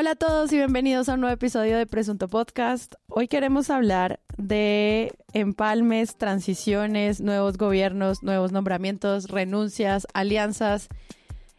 [0.00, 2.94] Hola a todos y bienvenidos a un nuevo episodio de Presunto Podcast.
[3.08, 10.88] Hoy queremos hablar de empalmes, transiciones, nuevos gobiernos, nuevos nombramientos, renuncias, alianzas,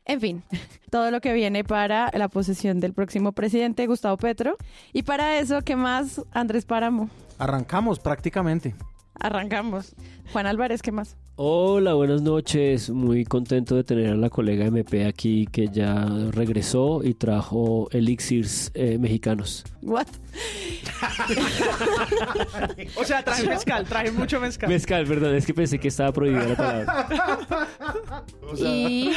[0.05, 0.43] en fin,
[0.89, 4.57] todo lo que viene para la posesión del próximo presidente Gustavo Petro.
[4.91, 7.11] Y para eso, ¿qué más, Andrés Páramo?
[7.37, 8.73] Arrancamos prácticamente.
[9.19, 9.93] Arrancamos.
[10.33, 11.15] Juan Álvarez, ¿qué más?
[11.43, 12.91] Hola, buenas noches.
[12.91, 18.69] Muy contento de tener a la colega MP aquí que ya regresó y trajo elixirs
[18.75, 19.63] eh, mexicanos.
[19.81, 20.05] What?
[22.95, 24.69] O sea, traje mezcal, traje mucho mezcal.
[24.69, 27.07] Mezcal, perdón, es que pensé que estaba prohibida la palabra.
[28.55, 29.11] Y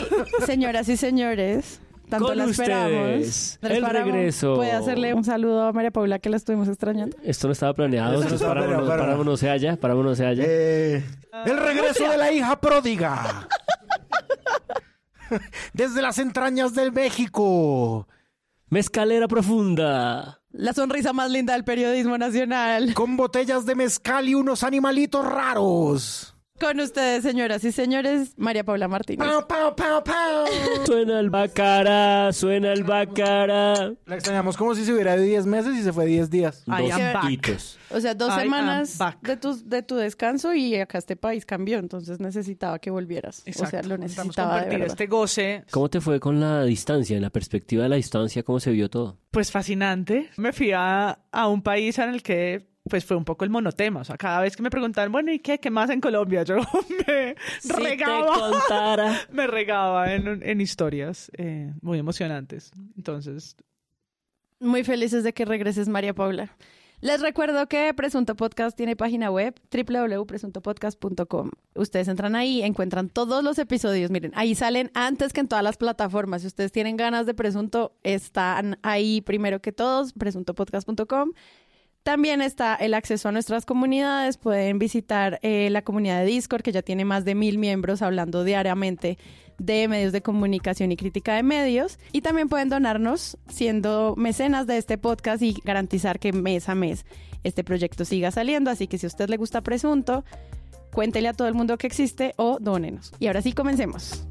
[0.47, 1.79] señoras y señores,
[2.15, 2.91] tanto Con la esperamos.
[2.93, 4.55] ustedes, el regreso.
[4.55, 7.17] ¿Puede hacerle un saludo a María Paula que la estuvimos extrañando?
[7.23, 10.45] Esto no estaba planeado, Esto estaba para para- no se halla, para no se halla.
[10.47, 11.05] Eh,
[11.47, 13.49] el regreso de la hija pródiga.
[15.73, 18.07] Desde las entrañas del México.
[18.69, 20.41] Mezcalera profunda.
[20.53, 22.95] La sonrisa más linda del periodismo nacional.
[22.95, 26.34] Con botellas de mezcal y unos animalitos raros.
[26.61, 29.27] Con ustedes, señoras y señores, María Paula Martínez.
[29.27, 30.47] Pau, pau, pau, pau.
[30.87, 33.93] Suena el bacara, suena el bacara.
[34.07, 36.63] La extrañamos como si se hubiera de 10 meses y se fue 10 días.
[36.69, 37.25] I am Dos back.
[37.31, 37.79] hitos.
[37.91, 41.45] O sea, dos I am semanas de tu, de tu descanso y acá este país
[41.45, 43.43] cambió, entonces necesitaba que volvieras.
[43.49, 44.87] O sea, lo Necesitamos necesitaba de verdad.
[44.87, 48.61] este goce, ¿Cómo te fue con la distancia, en la perspectiva de la distancia, cómo
[48.61, 49.19] se vio todo?
[49.33, 50.31] pues fascinante.
[50.37, 54.01] Me fui a, a un país en el que pues fue un poco el monotema.
[54.01, 55.59] O sea, cada vez que me preguntaban, bueno, ¿y qué?
[55.59, 56.43] ¿Qué más en Colombia?
[56.43, 56.57] Yo
[57.07, 58.51] me Si te regaba.
[58.51, 59.21] contara.
[59.33, 62.71] Me regaba en, en historias eh, muy emocionantes.
[62.97, 63.57] Entonces,
[64.61, 66.57] Muy felices de que regreses, María Paula.
[67.01, 71.51] Les recuerdo que Presunto Podcast tiene página web www.presuntopodcast.com.
[71.75, 74.11] Ustedes entran ahí, encuentran todos los episodios.
[74.11, 76.43] Miren, ahí salen antes que en todas las plataformas.
[76.43, 81.33] Si ustedes tienen ganas de Presunto, están ahí primero que todos, presuntopodcast.com.
[82.05, 84.37] También está el acceso a nuestras comunidades.
[84.37, 88.45] Pueden visitar eh, la comunidad de Discord, que ya tiene más de mil miembros hablando
[88.45, 89.17] diariamente
[89.57, 91.99] de medios de comunicación y crítica de medios.
[92.13, 97.07] Y también pueden donarnos siendo mecenas de este podcast y garantizar que mes a mes
[97.43, 98.71] este proyecto siga saliendo.
[98.71, 100.27] Así que si a usted le gusta Presunto,
[100.93, 103.13] cuéntele a todo el mundo que existe o dónenos.
[103.19, 104.27] Y ahora sí, comencemos.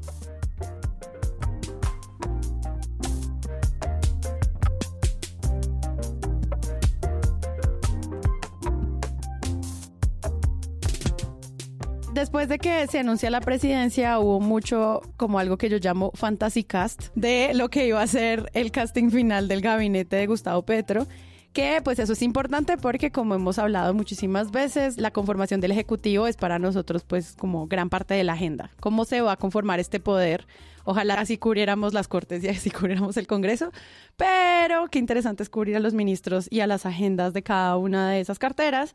[12.14, 16.62] Después de que se anuncia la presidencia, hubo mucho, como algo que yo llamo fantasy
[16.62, 21.08] cast, de lo que iba a ser el casting final del gabinete de Gustavo Petro.
[21.52, 26.28] Que pues eso es importante porque como hemos hablado muchísimas veces, la conformación del Ejecutivo
[26.28, 28.70] es para nosotros pues como gran parte de la agenda.
[28.78, 30.46] ¿Cómo se va a conformar este poder?
[30.84, 33.72] Ojalá así cubriéramos las Cortes y así cubriéramos el Congreso.
[34.16, 38.10] Pero qué interesante es cubrir a los ministros y a las agendas de cada una
[38.10, 38.94] de esas carteras.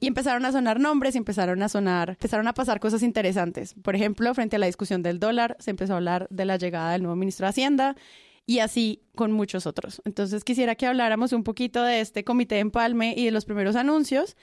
[0.00, 3.74] Y empezaron a sonar nombres y empezaron a sonar, empezaron a pasar cosas interesantes.
[3.82, 6.92] Por ejemplo, frente a la discusión del dólar, se empezó a hablar de la llegada
[6.92, 7.96] del nuevo ministro de Hacienda
[8.46, 10.00] y así con muchos otros.
[10.04, 13.76] Entonces quisiera que habláramos un poquito de este comité de empalme y de los primeros
[13.76, 14.36] anuncios,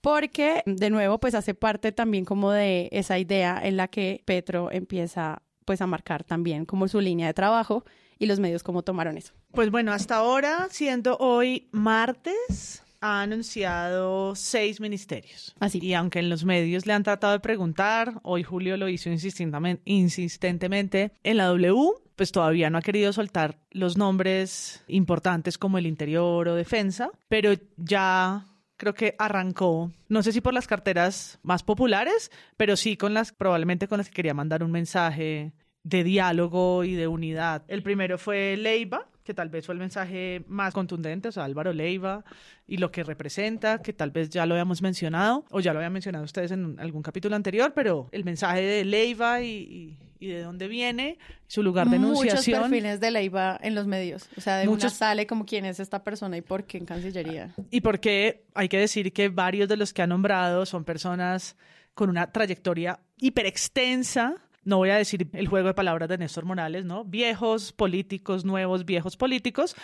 [0.00, 4.70] porque de nuevo pues hace parte también como de esa idea en la que Petro
[4.70, 7.84] empieza pues a marcar también como su línea de trabajo
[8.18, 9.32] y los medios cómo tomaron eso.
[9.52, 15.54] pues bueno, hasta ahora, siendo hoy martes, ha anunciado seis ministerios.
[15.58, 15.78] Así.
[15.82, 21.12] Y aunque en los medios le han tratado de preguntar, hoy Julio lo hizo insistentemente,
[21.22, 26.48] en la W, pues todavía no ha querido soltar los nombres importantes como el interior
[26.48, 28.44] o defensa, pero ya
[28.76, 33.32] creo que arrancó, no sé si por las carteras más populares, pero sí con las,
[33.32, 35.52] probablemente con las que quería mandar un mensaje
[35.82, 37.64] de diálogo y de unidad.
[37.68, 41.72] El primero fue Leiva, que tal vez fue el mensaje más contundente, o sea, Álvaro
[41.72, 42.24] Leiva
[42.66, 45.92] y lo que representa, que tal vez ya lo habíamos mencionado, o ya lo habían
[45.92, 50.42] mencionado ustedes en algún capítulo anterior, pero el mensaje de Leiva y, y- y de
[50.42, 52.60] dónde viene, su lugar de Muchos enunciación.
[52.64, 54.28] perfiles de Leiva en los medios.
[54.36, 56.84] O sea, de una Muchos- sale como quién es esta persona y por qué en
[56.84, 57.54] Cancillería.
[57.70, 61.56] Y porque hay que decir que varios de los que ha nombrado son personas
[61.94, 64.34] con una trayectoria hiperextensa.
[64.64, 67.04] No voy a decir el juego de palabras de Néstor Morales, ¿no?
[67.04, 69.74] Viejos políticos, nuevos viejos políticos.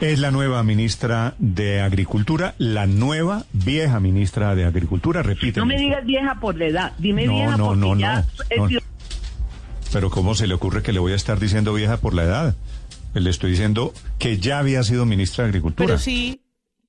[0.00, 5.60] Es la nueva ministra de Agricultura, la nueva vieja ministra de Agricultura, repite.
[5.60, 8.26] No me digas vieja por la edad, dime No, vieja no, porque no, ya
[8.56, 8.80] no, no.
[9.92, 12.56] Pero ¿cómo se le ocurre que le voy a estar diciendo vieja por la edad?
[13.14, 15.86] Le estoy diciendo que ya había sido ministra de Agricultura.
[15.86, 16.41] Pero sí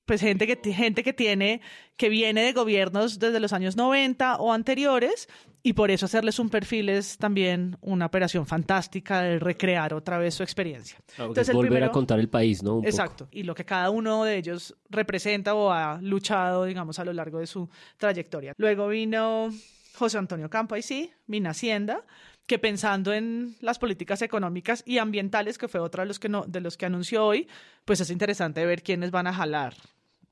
[0.04, 1.60] pues gente que, gente que tiene,
[1.96, 5.28] que viene de gobiernos desde los años 90 o anteriores,
[5.62, 10.34] y por eso hacerles un perfil es también una operación fantástica de recrear otra vez
[10.34, 10.98] su experiencia.
[11.16, 12.82] Entonces, volver a contar el país, ¿no?
[12.84, 17.12] exacto, y lo que cada uno de ellos representa o ha luchado, digamos, a lo
[17.14, 18.52] largo de su trayectoria.
[18.58, 19.48] Luego vino
[19.94, 22.04] José Antonio Campo, ahí sí, Mina Hacienda,
[22.46, 26.44] que pensando en las políticas económicas y ambientales, que fue otro de los que, no,
[26.46, 27.48] de los que anunció hoy,
[27.86, 29.74] pues es interesante ver quiénes van a jalar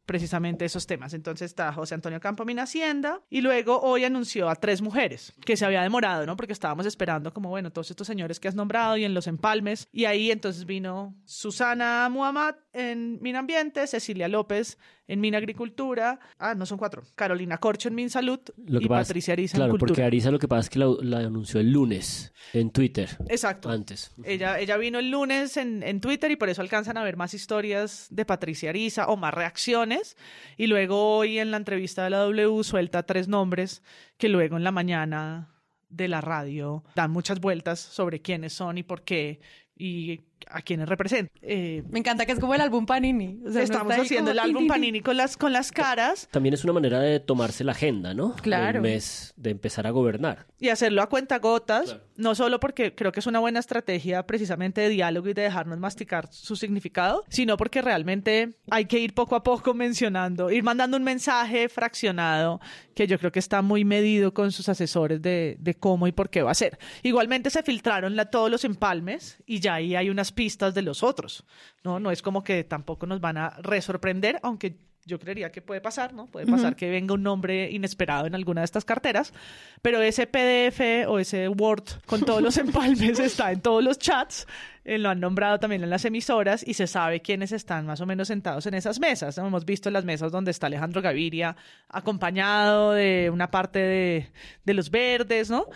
[0.06, 1.14] precisamente esos temas.
[1.14, 5.56] Entonces está José Antonio Campo Mina Hacienda y luego hoy anunció a tres mujeres que
[5.56, 6.37] se había demorado, ¿no?
[6.37, 9.88] Porque estábamos esperando como, bueno, todos estos señores que has nombrado y en los empalmes.
[9.93, 14.78] Y ahí entonces vino Susana Muhammad en Mina Ambiente, Cecilia López
[15.08, 19.56] en Mina Agricultura, ah, no son cuatro, Carolina Corcho en Min Salud y Patricia Ariza
[19.56, 19.78] en Cultura.
[19.78, 23.10] Claro, porque Ariza lo que pasa es que la, anunció el lunes en Twitter.
[23.28, 23.69] Exacto.
[23.69, 24.12] Antes.
[24.24, 27.34] Ella, ella vino el lunes en, en Twitter y por eso alcanzan a ver más
[27.34, 30.16] historias de Patricia Ariza o más reacciones.
[30.56, 33.82] Y luego hoy en la entrevista de la W suelta tres nombres
[34.16, 35.48] que luego en la mañana
[35.88, 39.40] de la radio dan muchas vueltas sobre quiénes son y por qué
[39.76, 41.32] y a quienes representa.
[41.42, 43.40] Eh, Me encanta que es como el álbum Panini.
[43.56, 46.28] estamos haciendo el álbum Panini con las, con las caras.
[46.30, 48.34] También es una manera de tomarse la agenda, ¿no?
[48.36, 48.78] Claro.
[48.78, 50.46] El mes de empezar a gobernar.
[50.58, 54.80] Y hacerlo a cuenta gotas, no solo porque creo que es una buena estrategia precisamente
[54.80, 59.34] de diálogo y de dejarnos masticar su significado, sino porque realmente hay que ir poco
[59.36, 62.60] a poco mencionando, ir mandando un mensaje fraccionado
[62.94, 66.30] que yo creo que está muy medido con sus asesores de, de cómo y por
[66.30, 66.78] qué va a ser.
[67.02, 71.02] Igualmente se filtraron la, todos los empalmes y ya ahí hay unas pistas de los
[71.02, 71.44] otros,
[71.84, 72.00] ¿no?
[72.00, 76.14] No es como que tampoco nos van a resorprender, aunque yo creería que puede pasar,
[76.14, 76.26] ¿no?
[76.26, 79.32] Puede pasar que venga un nombre inesperado en alguna de estas carteras,
[79.81, 84.46] pero ese PDF o ese Word con todos los empalmes está en todos los chats,
[84.84, 88.06] eh, lo han nombrado también en las emisoras y se sabe quiénes están más o
[88.06, 89.37] menos sentados en esas mesas.
[89.38, 91.56] Hemos visto las mesas donde está Alejandro Gaviria
[91.88, 94.31] acompañado de una parte de,
[94.64, 95.67] de los verdes, ¿no?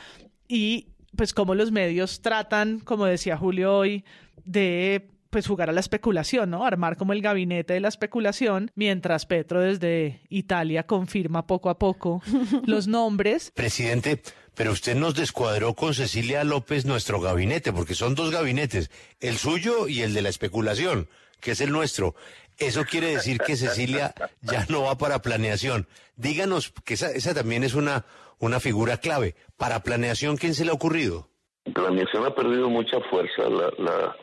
[0.47, 4.04] Y pues cómo los medios tratan, como decía Julio hoy,
[4.44, 6.64] de pues jugar a la especulación, ¿no?
[6.64, 12.22] Armar como el gabinete de la especulación, mientras Petro desde Italia confirma poco a poco
[12.66, 13.50] los nombres.
[13.54, 14.22] Presidente,
[14.54, 18.90] pero usted nos descuadró con Cecilia López nuestro gabinete, porque son dos gabinetes,
[19.20, 21.08] el suyo y el de la especulación,
[21.40, 22.14] que es el nuestro.
[22.58, 25.86] Eso quiere decir que Cecilia ya no va para planeación.
[26.16, 28.06] Díganos, que esa, esa también es una,
[28.38, 29.34] una figura clave.
[29.56, 31.28] Para planeación, ¿quién se le ha ocurrido?
[31.74, 34.16] Planeación ha perdido mucha fuerza, la, la,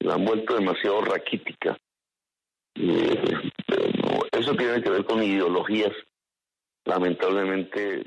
[0.00, 1.76] la han vuelto demasiado raquítica.
[2.74, 3.22] Eh,
[4.32, 5.92] eso tiene que ver con ideologías
[6.90, 8.02] lamentablemente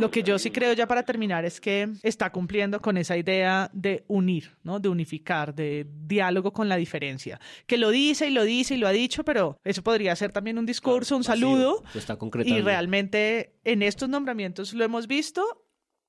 [0.00, 3.70] lo que yo sí creo ya para terminar es que está cumpliendo con esa idea
[3.72, 4.80] de unir, ¿no?
[4.80, 7.40] De unificar, de diálogo con la diferencia.
[7.66, 10.58] Que lo dice y lo dice y lo ha dicho, pero eso podría ser también
[10.58, 11.84] un discurso, un saludo.
[11.94, 15.44] está y realmente en estos nombramientos lo hemos visto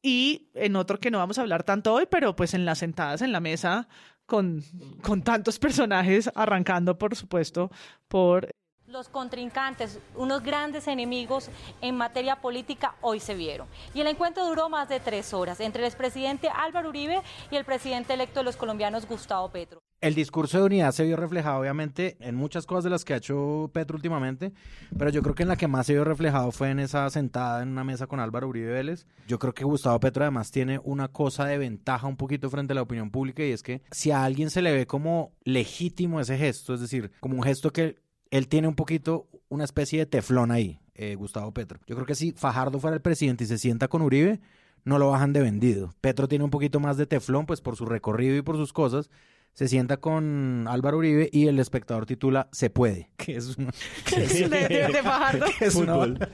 [0.01, 3.21] y en otro que no vamos a hablar tanto hoy, pero pues en las sentadas
[3.21, 3.88] en la mesa
[4.25, 4.63] con,
[5.03, 7.69] con tantos personajes, arrancando por supuesto
[8.07, 8.49] por
[8.95, 11.50] los contrincantes, unos grandes enemigos
[11.81, 13.68] en materia política, hoy se vieron.
[13.94, 17.21] Y el encuentro duró más de tres horas entre el expresidente Álvaro Uribe
[17.51, 19.81] y el presidente electo de los colombianos, Gustavo Petro.
[20.00, 23.18] El discurso de unidad se vio reflejado, obviamente, en muchas cosas de las que ha
[23.18, 24.53] hecho Petro últimamente,
[24.98, 27.63] pero yo creo que en la que más se vio reflejado fue en esa sentada
[27.63, 29.07] en una mesa con Álvaro Uribe Vélez.
[29.27, 32.75] Yo creo que Gustavo Petro además tiene una cosa de ventaja un poquito frente a
[32.75, 36.38] la opinión pública y es que si a alguien se le ve como legítimo ese
[36.38, 40.51] gesto, es decir, como un gesto que él tiene un poquito una especie de teflón
[40.51, 41.79] ahí, eh, Gustavo Petro.
[41.88, 44.39] Yo creo que si Fajardo fuera el presidente y se sienta con Uribe,
[44.84, 45.94] no lo bajan de vendido.
[46.01, 49.10] Petro tiene un poquito más de teflón, pues por su recorrido y por sus cosas.
[49.53, 53.72] Se sienta con Álvaro Uribe y el espectador titula Se puede, que es una,
[54.12, 55.46] de, Fajardo.
[55.60, 56.29] Que es, una,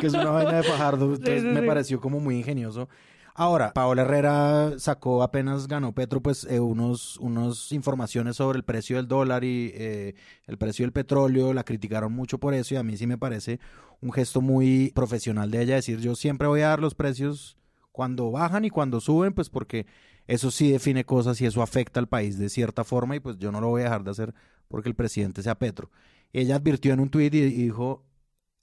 [0.00, 1.14] que es una vaina de Fajardo.
[1.14, 2.88] Entonces me pareció como muy ingenioso
[3.34, 8.96] Ahora, Paola Herrera sacó apenas ganó Petro, pues eh, unos, unos informaciones sobre el precio
[8.96, 10.14] del dólar y eh,
[10.46, 13.58] el precio del petróleo, la criticaron mucho por eso y a mí sí me parece
[14.02, 17.56] un gesto muy profesional de ella decir yo siempre voy a dar los precios
[17.90, 19.86] cuando bajan y cuando suben, pues porque
[20.26, 23.50] eso sí define cosas y eso afecta al país de cierta forma y pues yo
[23.50, 24.34] no lo voy a dejar de hacer
[24.68, 25.90] porque el presidente sea Petro.
[26.34, 28.04] Ella advirtió en un tuit y dijo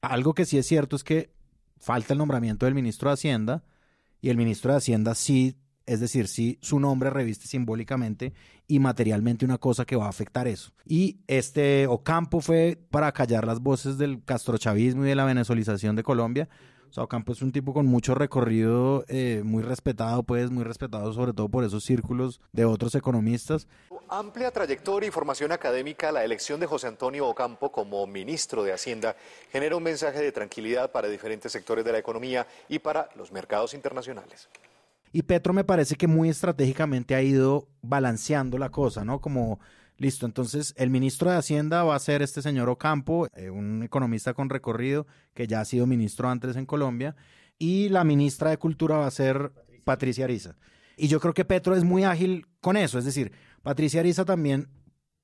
[0.02, 1.32] algo que sí es cierto es que
[1.78, 3.64] falta el nombramiento del ministro de Hacienda
[4.22, 8.34] y el ministro de Hacienda sí, es decir, sí su nombre reviste simbólicamente
[8.68, 10.72] y materialmente una cosa que va a afectar eso.
[10.86, 16.04] Y este Ocampo fue para callar las voces del castrochavismo y de la venezolización de
[16.04, 16.50] Colombia,
[16.93, 21.34] sea, Ocampo es un tipo con mucho recorrido, eh, muy respetado, pues, muy respetado sobre
[21.34, 23.67] todo por esos círculos de otros economistas.
[24.10, 29.15] Amplia trayectoria y formación académica, la elección de José Antonio Ocampo como ministro de Hacienda
[29.51, 33.74] genera un mensaje de tranquilidad para diferentes sectores de la economía y para los mercados
[33.74, 34.50] internacionales.
[35.12, 39.22] Y Petro me parece que muy estratégicamente ha ido balanceando la cosa, ¿no?
[39.22, 39.60] Como,
[40.00, 44.34] listo, entonces el ministro de Hacienda va a ser este señor Ocampo, eh, un economista
[44.34, 47.15] con recorrido que ya ha sido ministro antes en Colombia,
[47.60, 49.51] y la ministra de Cultura va a ser
[49.84, 50.56] Patricia Ariza.
[50.98, 54.70] Y yo creo que Petro es muy ágil con eso, es decir, Patricia Ariza también,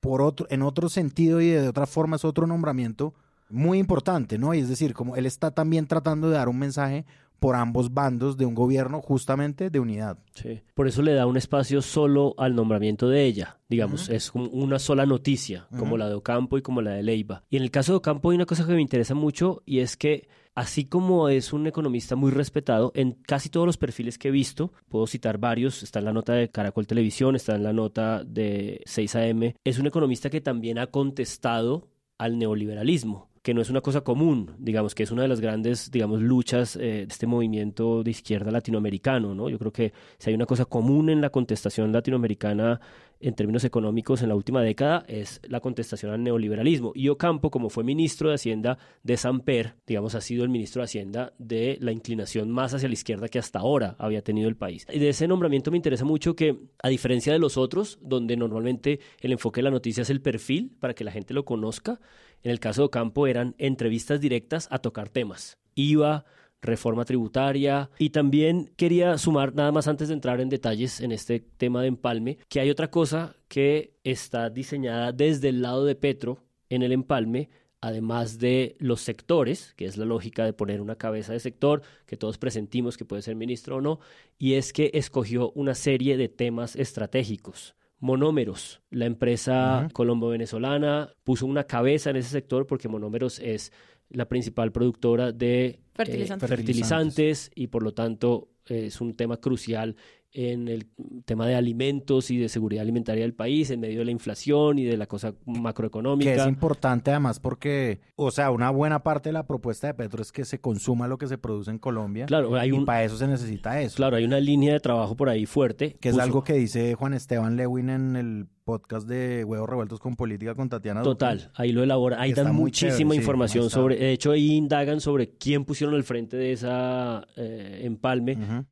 [0.02, 3.16] por otro, en otro sentido y de otra forma, es otro nombramiento
[3.50, 4.54] muy importante, ¿no?
[4.54, 7.06] Y es decir, como él está también tratando de dar un mensaje
[7.40, 10.18] por ambos bandos de un gobierno justamente de unidad.
[10.34, 10.62] Sí.
[10.74, 13.60] Por eso le da un espacio solo al nombramiento de ella.
[13.70, 17.44] Digamos, es como una sola noticia, como la de Ocampo y como la de Leiva.
[17.50, 19.98] Y en el caso de Ocampo hay una cosa que me interesa mucho y es
[19.98, 24.32] que así como es un economista muy respetado, en casi todos los perfiles que he
[24.32, 28.24] visto, puedo citar varios, está en la nota de Caracol Televisión, está en la nota
[28.24, 33.82] de 6am, es un economista que también ha contestado al neoliberalismo que no es una
[33.82, 38.02] cosa común, digamos, que es una de las grandes, digamos, luchas eh, de este movimiento
[38.02, 39.50] de izquierda latinoamericano, ¿no?
[39.50, 42.82] Yo creo que si hay una cosa común en la contestación latinoamericana
[43.20, 46.92] en términos económicos en la última década es la contestación al neoliberalismo.
[46.96, 50.86] Y Ocampo, como fue ministro de Hacienda de Samper, digamos, ha sido el ministro de
[50.86, 54.86] Hacienda de la inclinación más hacia la izquierda que hasta ahora había tenido el país.
[54.92, 59.00] Y de ese nombramiento me interesa mucho que, a diferencia de los otros, donde normalmente
[59.22, 62.00] el enfoque de la noticia es el perfil para que la gente lo conozca,
[62.44, 65.58] en el caso de Ocampo eran entrevistas directas a tocar temas.
[65.76, 66.26] IVA,
[66.66, 67.90] reforma tributaria.
[67.98, 71.88] Y también quería sumar nada más antes de entrar en detalles en este tema de
[71.88, 76.92] empalme que hay otra cosa que está diseñada desde el lado de Petro en el
[76.92, 77.50] empalme
[77.86, 82.18] además de los sectores, que es la lógica de poner una cabeza de sector, que
[82.18, 84.00] todos presentimos que puede ser ministro o no,
[84.40, 87.76] y es que escogió una serie de temas estratégicos.
[88.00, 93.72] Monómeros, la empresa colombo-venezolana, puso una cabeza en ese sector porque Monómeros es
[94.10, 96.50] la principal productora de eh, fertilizantes.
[96.50, 99.96] fertilizantes y por lo tanto es un tema crucial
[100.36, 100.88] en el
[101.24, 104.84] tema de alimentos y de seguridad alimentaria del país, en medio de la inflación y
[104.84, 106.34] de la cosa macroeconómica.
[106.34, 110.22] Que es importante además porque, o sea, una buena parte de la propuesta de Petro
[110.22, 112.26] es que se consuma lo que se produce en Colombia.
[112.26, 113.96] Claro, hay y un, para eso se necesita eso.
[113.96, 115.96] claro, hay una línea de trabajo por ahí fuerte.
[116.02, 120.16] Que es algo que dice Juan Esteban Lewin en el podcast de Huevos Revueltos con
[120.16, 121.12] Política con Tatiana Duque.
[121.12, 125.30] Total, ahí lo elabora, ahí dan muchísima chévere, información sobre, de hecho ahí indagan sobre
[125.30, 128.34] quién pusieron al frente de esa eh, empalme.
[128.34, 128.66] Ujú.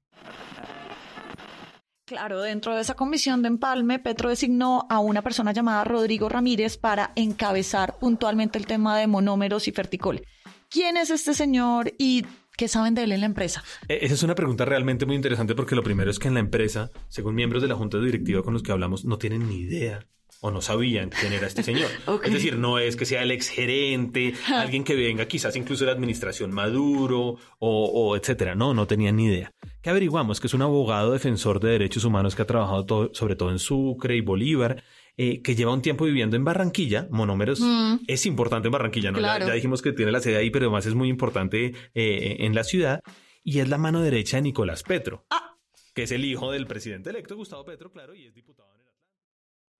[2.14, 6.78] Claro, dentro de esa comisión de empalme, Petro designó a una persona llamada Rodrigo Ramírez
[6.78, 10.22] para encabezar puntualmente el tema de monómeros y ferticol.
[10.70, 12.24] ¿Quién es este señor y
[12.56, 13.64] qué saben de él en la empresa?
[13.88, 16.40] Eh, Esa es una pregunta realmente muy interesante porque lo primero es que en la
[16.40, 20.06] empresa, según miembros de la junta directiva con los que hablamos, no tienen ni idea
[20.44, 21.90] o no sabían quién era este señor.
[22.24, 25.94] Es decir, no es que sea el exgerente, alguien que venga quizás incluso de la
[25.96, 28.54] administración Maduro o, o etcétera.
[28.54, 29.52] No, no tenían ni idea.
[29.82, 30.40] ¿Qué averiguamos?
[30.40, 33.60] Que es un abogado defensor de derechos humanos que ha trabajado todo- sobre todo en
[33.60, 34.84] Sucre y Bolívar.
[35.16, 37.98] eh, que lleva un tiempo viviendo en Barranquilla, Monómeros Mm.
[38.08, 39.20] es importante en Barranquilla, ¿no?
[39.20, 39.46] Ya- Claro.
[39.48, 42.64] ya, dijimos que tiene la sede ahí, pero además es muy importante eh, en la
[42.64, 43.00] ciudad
[43.44, 45.56] y es la mano derecha de Nicolás Petro, Ah.
[45.94, 48.73] que es el hijo del presidente electo Gustavo Petro, claro, y es diputado.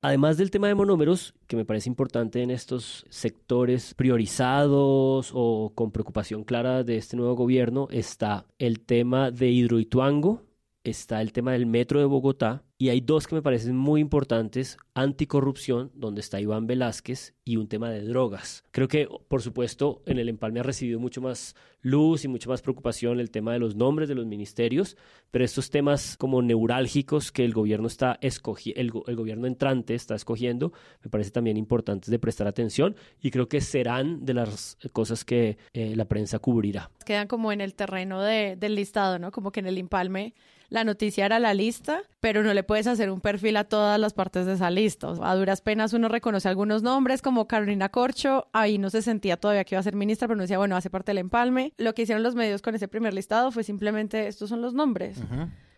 [0.06, 5.92] Además del tema de monómeros, que me parece importante en estos sectores priorizados o con
[5.92, 10.42] preocupación clara de este nuevo gobierno, está el tema de Hidroituango,
[10.84, 14.78] está el tema del metro de Bogotá y hay dos que me parecen muy importantes,
[14.94, 18.64] anticorrupción, donde está Iván Velázquez, y un tema de drogas.
[18.72, 22.62] Creo que, por supuesto, en el empalme ha recibido mucho más luz y mucha más
[22.62, 24.98] preocupación el tema de los nombres de los ministerios,
[25.32, 29.94] pero estos temas como neurálgicos que el gobierno está escogiendo, el, go- el gobierno entrante
[29.96, 30.74] está escogiendo,
[31.04, 35.58] me parece también importantes de prestar atención y creo que serán de las cosas que
[35.74, 36.90] eh, la prensa cubrirá.
[37.06, 39.32] Quedan como en el terreno de- del listado, ¿no?
[39.32, 40.34] Como que en el empalme
[40.74, 44.16] la noticia era la lista, pero no le puedes hacer un perfil a todas las
[44.16, 45.10] partes de esa lista.
[45.10, 49.04] O sea, a duras penas uno reconoce algunos nombres, como Carolina Corcho, ahí no se
[49.04, 51.74] sentía todavía que iba a ser ministra, pero no decía, bueno, hace parte del empalme.
[51.78, 55.20] Lo que hicieron los medios con ese primer listado fue simplemente, estos son los nombres.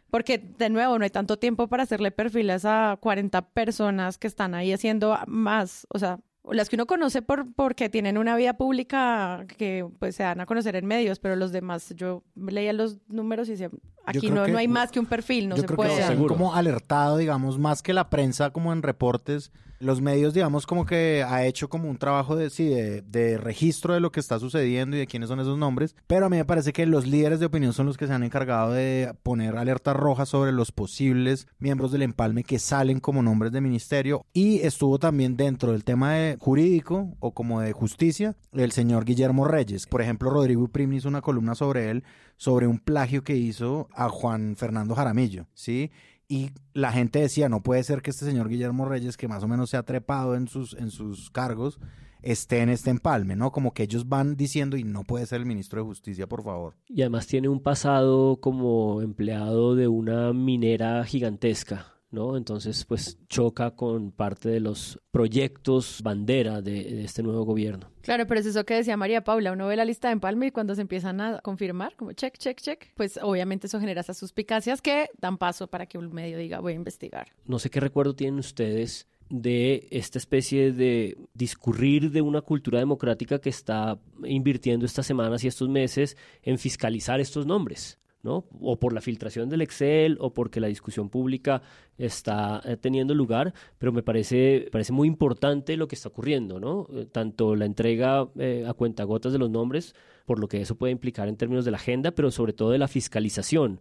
[0.10, 4.56] Porque, de nuevo, no hay tanto tiempo para hacerle perfiles a 40 personas que están
[4.56, 6.22] ahí haciendo más, o sea,
[6.52, 10.46] las que uno conoce por porque tienen una vida pública que pues se dan a
[10.46, 13.70] conocer en medios, pero los demás, yo leía los números y decía,
[14.06, 15.96] aquí no, que- no hay más que un perfil, no Yo se creo puede.
[15.98, 20.66] que han como alertado, digamos, más que la prensa como en reportes, Los medios, digamos,
[20.66, 24.40] como que ha hecho como un trabajo de, sí, de, registro de lo que está
[24.40, 27.40] sucediendo y de quiénes son esos nombres, pero a mí me parece que los líderes
[27.40, 31.48] de opinión son los que se han encargado de poner alertas rojas sobre los posibles
[31.60, 36.14] miembros del empalme que salen como nombres de ministerio y estuvo también dentro del tema
[36.14, 39.88] de jurídico o como de justicia el señor Guillermo Reyes.
[39.88, 42.04] Por ejemplo, Rodrigo Primi hizo una columna sobre él,
[42.38, 45.92] sobre un plagio que hizo a Juan Fernando Jaramillo, ¿sí?
[46.28, 49.48] Y la gente decía, no puede ser que este señor Guillermo Reyes, que más o
[49.48, 51.80] menos se ha trepado en sus, en sus cargos,
[52.24, 53.52] esté en este empalme, ¿no?
[53.52, 56.76] Como que ellos van diciendo, y no puede ser el ministro de Justicia, por favor.
[56.88, 61.95] Y además tiene un pasado como empleado de una minera gigantesca.
[62.12, 62.38] ¿No?
[62.38, 67.92] Entonces, pues choca con parte de los proyectos bandera de, de, este nuevo gobierno.
[68.02, 70.52] Claro, pero es eso que decía María Paula, uno ve la lista de empalme y
[70.52, 74.82] cuando se empiezan a confirmar, como check, check, check, pues obviamente eso genera esas suspicacias
[74.82, 77.28] que dan paso para que un medio diga voy a investigar.
[77.46, 83.40] No sé qué recuerdo tienen ustedes de esta especie de discurrir de una cultura democrática
[83.40, 87.98] que está invirtiendo estas semanas y estos meses en fiscalizar estos nombres.
[88.26, 88.48] ¿No?
[88.60, 91.62] O por la filtración del Excel o porque la discusión pública
[91.98, 96.88] está eh, teniendo lugar, pero me parece, parece muy importante lo que está ocurriendo, ¿no?
[96.92, 100.92] Eh, tanto la entrega eh, a cuentagotas de los nombres, por lo que eso puede
[100.92, 103.80] implicar en términos de la agenda, pero sobre todo de la fiscalización.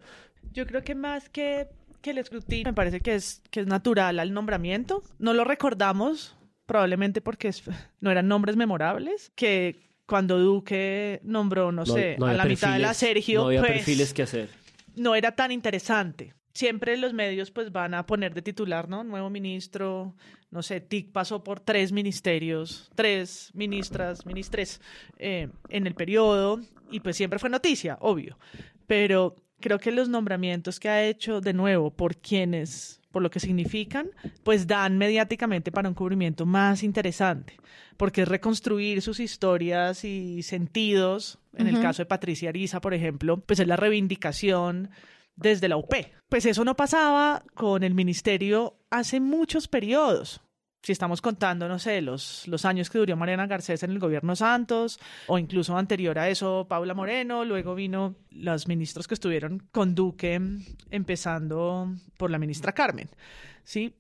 [0.53, 1.69] Yo creo que más que,
[2.03, 5.03] que el escrutinio, me parece que es, que es natural al nombramiento.
[5.19, 6.37] No lo recordamos,
[6.67, 7.51] probablemente porque
[8.01, 12.63] no eran nombres memorables, que cuando Duque nombró, no, no sé, no a la perfiles,
[12.63, 14.51] mitad de la Sergio, no había pues, perfiles que hacer.
[14.97, 16.35] No era tan interesante.
[16.53, 19.03] Siempre los medios pues van a poner de titular, ¿no?
[19.03, 20.15] Nuevo ministro,
[20.51, 24.81] no sé, TIC pasó por tres ministerios, tres ministras, ministres
[25.19, 26.61] eh, en el periodo
[26.93, 28.39] y pues siempre fue noticia, obvio.
[28.87, 33.39] Pero creo que los nombramientos que ha hecho de nuevo por quienes por lo que
[33.39, 34.11] significan,
[34.43, 37.57] pues dan mediáticamente para un cubrimiento más interesante,
[37.97, 41.39] porque es reconstruir sus historias y sentidos.
[41.57, 41.77] En uh -huh.
[41.77, 44.91] el caso de Patricia Ariza, por ejemplo, pues es la reivindicación
[45.37, 45.95] desde la UP.
[46.29, 50.44] Pues eso no pasaba con el ministerio hace muchos periodos
[50.85, 54.37] si estamos contando, no sé, los, los años que duró Mariana Garcés en el gobierno
[54.37, 59.95] Santos, o incluso anterior a eso, Paula Moreno, luego vino los ministros que estuvieron con
[59.95, 60.39] Duque,
[60.91, 63.09] empezando por la ministra Carmen,
[63.65, 63.95] ¿sí?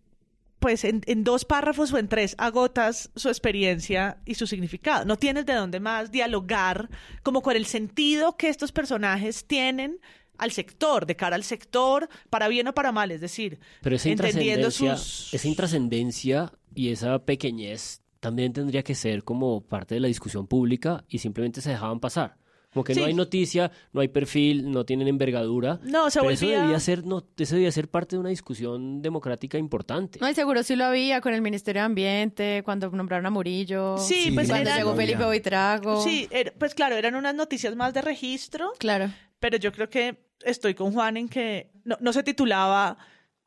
[0.59, 5.07] Pues en, en dos párrafos o en tres agotas su experiencia y su significado.
[5.07, 6.91] No tienes de dónde más dialogar
[7.23, 10.01] como con el sentido que estos personajes tienen
[10.37, 14.09] al sector, de cara al sector, para bien o para mal, es decir, Pero esa
[14.11, 15.33] entendiendo sus...
[15.33, 21.05] esa intrascendencia y esa pequeñez también tendría que ser como parte de la discusión pública
[21.09, 22.37] y simplemente se dejaban pasar.
[22.73, 22.99] Como que Sí.
[23.01, 25.79] no hay noticia, no hay perfil, no tienen envergadura.
[25.85, 29.01] No, se pero eso volvía- debía ser, no, eso debía ser parte de una discusión
[29.01, 30.19] democrática importante.
[30.21, 33.97] No, y seguro sí lo había con el Ministerio de Ambiente, cuando nombraron a Murillo.
[33.99, 36.03] Sí, pues cuando eran- llegó Felipe Boitrago.
[36.03, 39.09] Sí, era- pues claro, eran unas noticias más de registro, Claro.
[39.39, 42.97] pero yo creo que estoy con Juan en que no, no se titulaba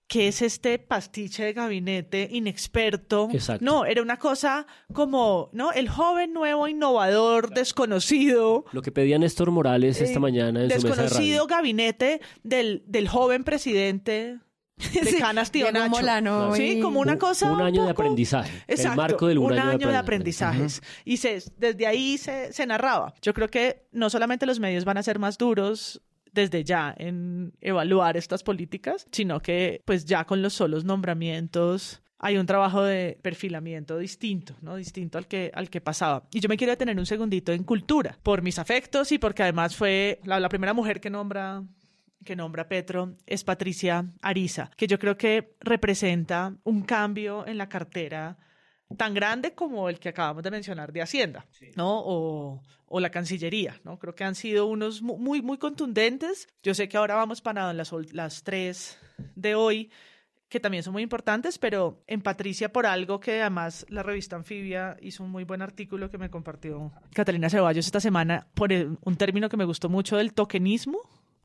[0.07, 3.27] ¿Qué es este pastiche de gabinete inexperto?
[3.33, 3.65] Exacto.
[3.65, 5.73] No, era una cosa como, ¿no?
[5.73, 8.63] El joven nuevo innovador desconocido.
[8.71, 12.83] Lo que pedía Néstor Morales esta eh, mañana en su mesa de desconocido gabinete del,
[12.87, 14.39] del joven presidente
[14.93, 15.89] de Sí, Canas Tío Nacho.
[15.89, 18.63] Molano Sí, y- como una Un- cosa un un año de poco- aprendizaje.
[18.67, 20.57] El Exacto, marco del un año de de aprendizaje.
[20.63, 20.81] aprendizajes.
[21.03, 23.13] Y se, desde ahí se, se narraba.
[23.21, 26.01] Yo creo que no solamente los medios van a ser más duros
[26.37, 32.37] desde ya en evaluar estas políticas, sino que pues ya con los solos nombramientos hay
[32.37, 34.75] un trabajo de perfilamiento distinto, ¿no?
[34.75, 36.23] Distinto al que, al que pasaba.
[36.31, 39.75] Y yo me quiero detener un segundito en cultura, por mis afectos y porque además
[39.75, 41.63] fue la, la primera mujer que nombra
[42.23, 47.69] que nombra Petro es Patricia Ariza, que yo creo que representa un cambio en la
[47.69, 48.37] cartera
[48.95, 51.45] tan grande como el que acabamos de mencionar de Hacienda,
[51.75, 51.99] ¿no?
[51.99, 53.99] O, o la Cancillería, ¿no?
[53.99, 56.47] Creo que han sido unos mu- muy, muy contundentes.
[56.63, 58.97] Yo sé que ahora vamos para las, las tres
[59.35, 59.91] de hoy,
[60.47, 64.95] que también son muy importantes, pero en Patricia por algo que además la revista Anfibia
[65.01, 69.17] hizo un muy buen artículo que me compartió Catalina Ceballos esta semana por el- un
[69.17, 70.99] término que me gustó mucho del tokenismo.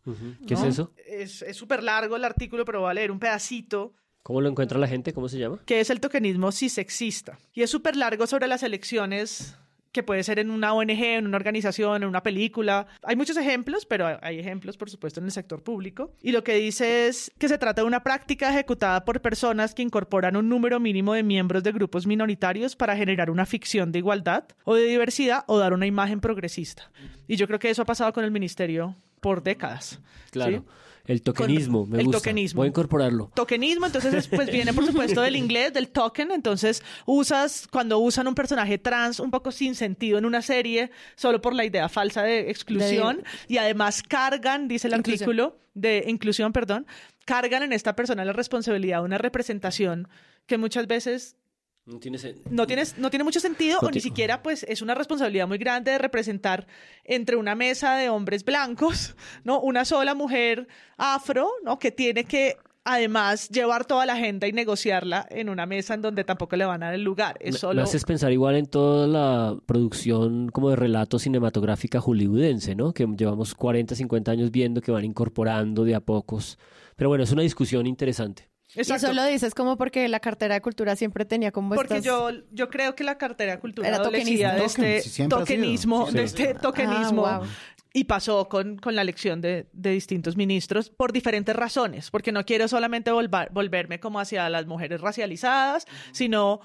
[0.06, 0.34] Ujú.
[0.46, 0.60] ¿Qué ¿no?
[0.60, 0.92] es eso?
[1.06, 4.78] Es es súper largo el artículo, pero voy a leer un pedacito ¿Cómo lo encuentra
[4.78, 5.12] la gente?
[5.12, 5.60] ¿Cómo se llama?
[5.64, 7.38] que es el tokenismo cisexista.
[7.52, 9.56] Y es súper largo sobre las elecciones
[9.92, 12.86] que puede ser en una ONG, en una organización, en una película.
[13.02, 16.14] Hay muchos ejemplos, pero hay ejemplos, por supuesto, en el sector público.
[16.22, 19.82] Y lo que dice es que se trata de una práctica ejecutada por personas que
[19.82, 24.44] incorporan un número mínimo de miembros de grupos minoritarios para generar una ficción de igualdad
[24.64, 26.90] o de diversidad o dar una imagen progresista.
[27.28, 30.00] Y yo creo que eso ha pasado con el Ministerio por décadas.
[30.30, 30.58] Claro.
[30.58, 30.64] ¿sí?
[31.04, 32.18] El tokenismo, me el gusta.
[32.18, 32.58] tokenismo.
[32.60, 33.30] Voy a incorporarlo.
[33.34, 38.28] Tokenismo, entonces es- pues viene por supuesto del inglés, del token, entonces usas, cuando usan
[38.28, 42.22] un personaje trans un poco sin sentido en una serie, solo por la idea falsa
[42.22, 45.28] de exclusión, y además cargan, dice el Inclusión.
[45.28, 46.86] artículo, de inclusión, perdón,
[47.24, 50.08] cargan en esta persona la responsabilidad de una representación
[50.46, 51.36] que muchas veces
[51.84, 52.18] No tiene
[52.48, 55.90] no, tienes, no tiene mucho sentido o ni siquiera pues es una responsabilidad muy grande
[55.90, 56.68] de representar
[57.02, 59.60] entre una mesa de hombres blancos, ¿no?
[59.60, 61.80] Una sola mujer afro, ¿no?
[61.80, 66.22] Que tiene que además llevar toda la agenda y negociarla en una mesa en donde
[66.22, 67.36] tampoco le van a dar el lugar.
[67.40, 67.74] Es solo...
[67.74, 72.92] Me haces pensar igual en toda la producción como de relato cinematográfica hollywoodense, ¿no?
[72.92, 76.58] Que llevamos 40, 50 años viendo que van incorporando de a pocos.
[76.96, 78.51] Pero bueno, es una discusión interesante.
[78.74, 82.04] Y eso lo dices como porque la cartera de cultura siempre tenía como Porque estas...
[82.04, 84.84] yo, yo creo que la cartera de cultura Era adolecía de tokenismo.
[84.86, 86.14] este Token, tokenismo, Sí.
[86.16, 87.26] de este tokenismo.
[87.26, 87.48] Ah, wow.
[87.94, 92.44] Y pasó con, con la elección de, de distintos ministros por diferentes razones, porque no
[92.46, 96.60] quiero solamente volvar- volverme como hacia las mujeres racializadas, sino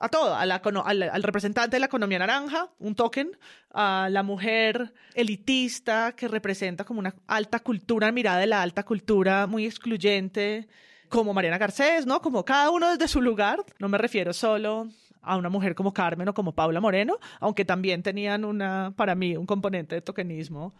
[0.00, 3.38] a todo, a la al, al representante de la economía naranja, un token,
[3.72, 9.46] a la mujer elitista que representa como una alta cultura, mirada de la alta cultura
[9.46, 10.66] muy excluyente,
[11.08, 12.20] como Mariana Garcés, ¿no?
[12.20, 13.64] Como cada uno desde su lugar.
[13.78, 14.88] No me refiero solo
[15.22, 19.36] a una mujer como Carmen o como Paula Moreno, aunque también tenían una, para mí,
[19.36, 20.72] un componente de tokenismo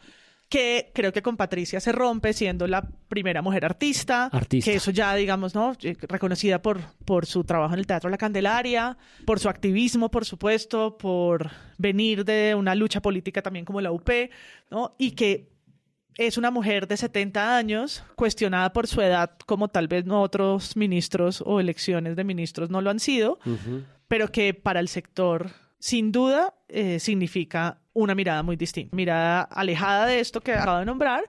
[0.49, 4.71] que creo que con Patricia se rompe siendo la primera mujer artista, Artista.
[4.71, 5.73] que eso ya digamos, ¿no?
[5.83, 10.25] Eh, Reconocida por, por su trabajo en el Teatro La Candelaria, por su activismo, por
[10.25, 14.09] supuesto, por venir de una lucha política también como la UP,
[14.71, 14.95] ¿no?
[14.99, 15.49] Y que
[16.19, 20.77] es una mujer de 70 años, cuestionada por su edad, como tal vez no otros
[20.77, 23.39] ministros o elecciones de ministros no lo han sido,
[24.09, 28.97] pero que para el sector, sin duda, eh, significa una mirada muy distinta.
[28.97, 31.25] Mirada alejada de esto que acabo de nombrar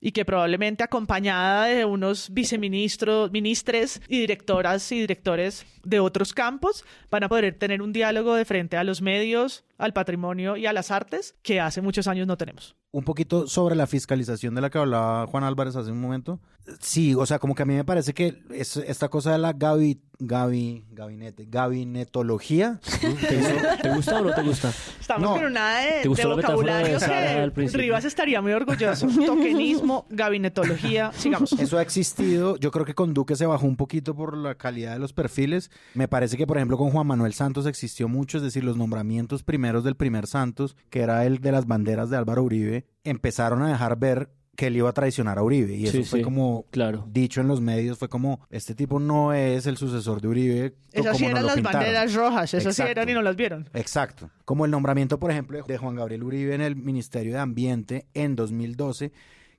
[0.00, 6.84] y que probablemente acompañada de unos viceministros, ministres y directoras y directores de otros campos
[7.10, 10.72] van a poder tener un diálogo de frente a los medios, al patrimonio y a
[10.72, 12.74] las artes que hace muchos años no tenemos.
[12.92, 16.38] Un poquito sobre la fiscalización de la que hablaba Juan Álvarez hace un momento.
[16.80, 19.52] Sí, o sea, como que a mí me parece que es, esta cosa de la
[19.52, 22.80] gabi, gabi, gabinete, gabinetología.
[23.00, 24.72] ¿Te gusta, ¿Te gusta o no te gusta?
[25.00, 25.34] Estamos No.
[25.36, 27.68] con una de, ¿Te gustó de vocabulario que?
[27.76, 29.06] Rivas estaría muy orgulloso.
[29.26, 31.52] Tokenismo, gabinetología, sigamos.
[31.52, 32.56] Eso ha existido.
[32.58, 35.70] Yo creo que con Duque se bajó un poquito por la calidad de los perfiles.
[35.94, 39.42] Me parece que, por ejemplo, con Juan Manuel Santos existió mucho, es decir, los nombramientos
[39.42, 43.68] primeros del primer Santos, que era el de las banderas de Álvaro Uribe, empezaron a
[43.68, 45.74] dejar ver que él iba a traicionar a Uribe.
[45.74, 47.06] Y eso Sí, fue sí, como claro.
[47.10, 50.74] dicho en los medios, fue como, este tipo no es el sucesor de Uribe.
[50.92, 51.80] Esas sí eran las pintaron.
[51.80, 53.68] banderas rojas, esas sí eran y no las vieron.
[53.72, 54.30] Exacto.
[54.44, 58.36] Como el nombramiento, por ejemplo, de Juan Gabriel Uribe en el Ministerio de Ambiente en
[58.36, 59.10] 2012,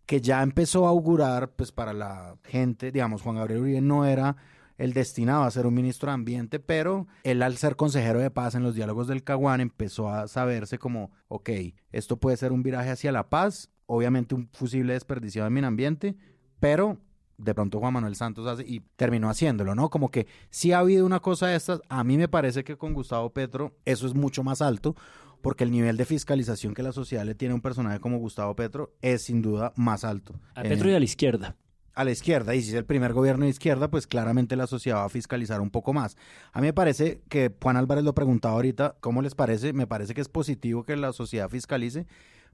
[0.05, 4.35] que ya empezó a augurar, pues para la gente, digamos, Juan Gabriel Uribe no era
[4.77, 8.55] el destinado a ser un ministro de Ambiente, pero él al ser consejero de paz
[8.55, 11.49] en los diálogos del Caguán empezó a saberse como, ok,
[11.91, 16.15] esto puede ser un viraje hacia la paz, obviamente un fusible desperdiciado en mi ambiente,
[16.59, 16.97] pero
[17.37, 19.89] de pronto Juan Manuel Santos hace y terminó haciéndolo, ¿no?
[19.89, 22.93] Como que sí ha habido una cosa de estas, a mí me parece que con
[22.93, 24.95] Gustavo Petro eso es mucho más alto,
[25.41, 28.55] porque el nivel de fiscalización que la sociedad le tiene a un personaje como Gustavo
[28.55, 30.35] Petro es sin duda más alto.
[30.55, 31.57] A Eh, Petro y a la izquierda.
[31.95, 34.97] A la izquierda, y si es el primer gobierno de izquierda, pues claramente la sociedad
[34.99, 36.17] va a fiscalizar un poco más.
[36.51, 39.73] A mí me parece que Juan Álvarez lo preguntaba ahorita, ¿cómo les parece?
[39.73, 42.07] Me parece que es positivo que la sociedad fiscalice,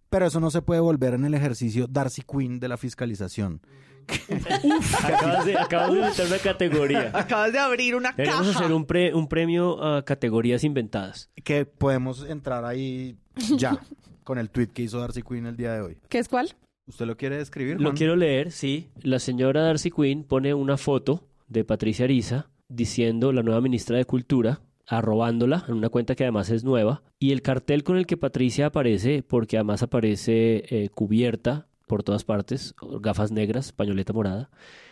[0.09, 3.61] pero eso no se puede volver en el ejercicio Darcy Quinn de la fiscalización.
[5.03, 7.11] Acabas de, acabas de meter una categoría.
[7.13, 8.59] Acabas de abrir una Queremos caja.
[8.59, 11.29] hacer un, pre- un premio a categorías inventadas.
[11.43, 13.17] Que podemos entrar ahí
[13.55, 13.79] ya,
[14.23, 15.97] con el tweet que hizo Darcy Quinn el día de hoy.
[16.09, 16.55] ¿Qué es cuál?
[16.89, 17.79] ¿Usted lo quiere describir?
[17.79, 18.89] Lo quiero leer, sí.
[19.03, 24.05] La señora Darcy Quinn pone una foto de Patricia Ariza diciendo la nueva ministra de
[24.05, 28.17] Cultura, arrobándola en una cuenta que además es nueva, y el cartel con el que
[28.17, 34.49] Patricia aparece, porque además aparece eh, cubierta por todas partes, gafas negras, pañoleta morada.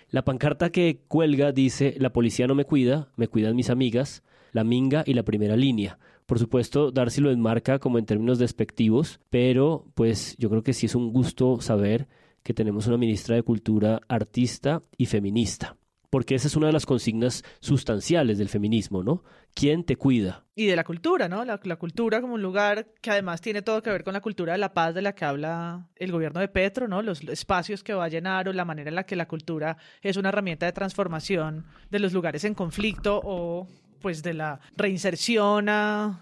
[0.09, 4.63] La pancarta que cuelga dice, la policía no me cuida, me cuidan mis amigas, la
[4.63, 5.97] minga y la primera línea.
[6.27, 10.85] Por supuesto, Darcy lo enmarca como en términos despectivos, pero pues yo creo que sí
[10.85, 12.09] es un gusto saber
[12.43, 15.77] que tenemos una ministra de Cultura artista y feminista.
[16.09, 19.23] Porque esa es una de las consignas sustanciales del feminismo, ¿no?
[19.53, 20.45] ¿Quién te cuida?
[20.53, 21.45] Y de la cultura, ¿no?
[21.45, 24.51] La, la cultura como un lugar que además tiene todo que ver con la cultura
[24.51, 27.01] de la paz de la que habla el gobierno de Petro, ¿no?
[27.01, 30.17] Los espacios que va a llenar o la manera en la que la cultura es
[30.17, 33.67] una herramienta de transformación de los lugares en conflicto o
[33.99, 35.67] pues de la reinserción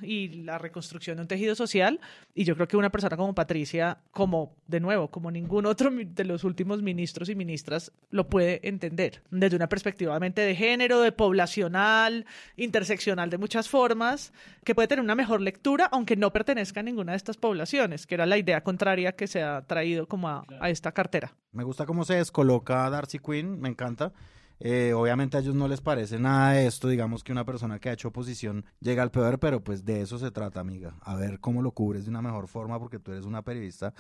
[0.02, 2.00] y la reconstrucción de un tejido social.
[2.34, 6.24] Y yo creo que una persona como Patricia, como de nuevo, como ningún otro de
[6.26, 12.26] los últimos ministros y ministras, lo puede entender desde una perspectiva de género, de poblacional,
[12.58, 14.34] interseccional de muchas formas,
[14.64, 18.16] que puede tener una mejor lectura, aunque no pertenezca a ninguna de estas poblaciones, que
[18.16, 21.36] era la idea contraria que se ha traído como a, a esta cartera.
[21.52, 24.14] Me gusta cómo se descoloca Darcy Quinn, me encanta.
[24.60, 27.90] Eh, obviamente a ellos no les parece nada de esto, digamos que una persona que
[27.90, 30.96] ha hecho oposición llega al peor, pero pues de eso se trata, amiga.
[31.02, 33.94] A ver cómo lo cubres de una mejor forma porque tú eres una periodista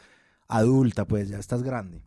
[0.47, 2.01] adulta, pues ya estás grande.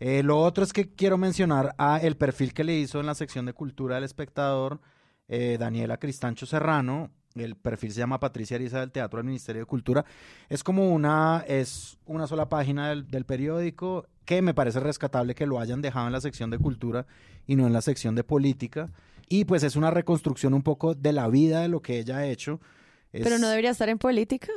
[0.00, 3.14] Eh, lo otro es que quiero mencionar a el perfil que le hizo en la
[3.14, 4.80] sección de cultura del espectador
[5.28, 7.10] eh, Daniela Cristancho Serrano.
[7.34, 10.04] El perfil se llama Patricia Ariza del Teatro del Ministerio de Cultura.
[10.48, 15.44] Es como una, es una sola página del, del periódico que me parece rescatable que
[15.44, 17.06] lo hayan dejado en la sección de cultura
[17.48, 18.92] y no en la sección de política.
[19.28, 22.26] Y pues es una reconstrucción un poco de la vida de lo que ella ha
[22.26, 22.60] hecho.
[23.10, 24.52] Pero no debería estar en política.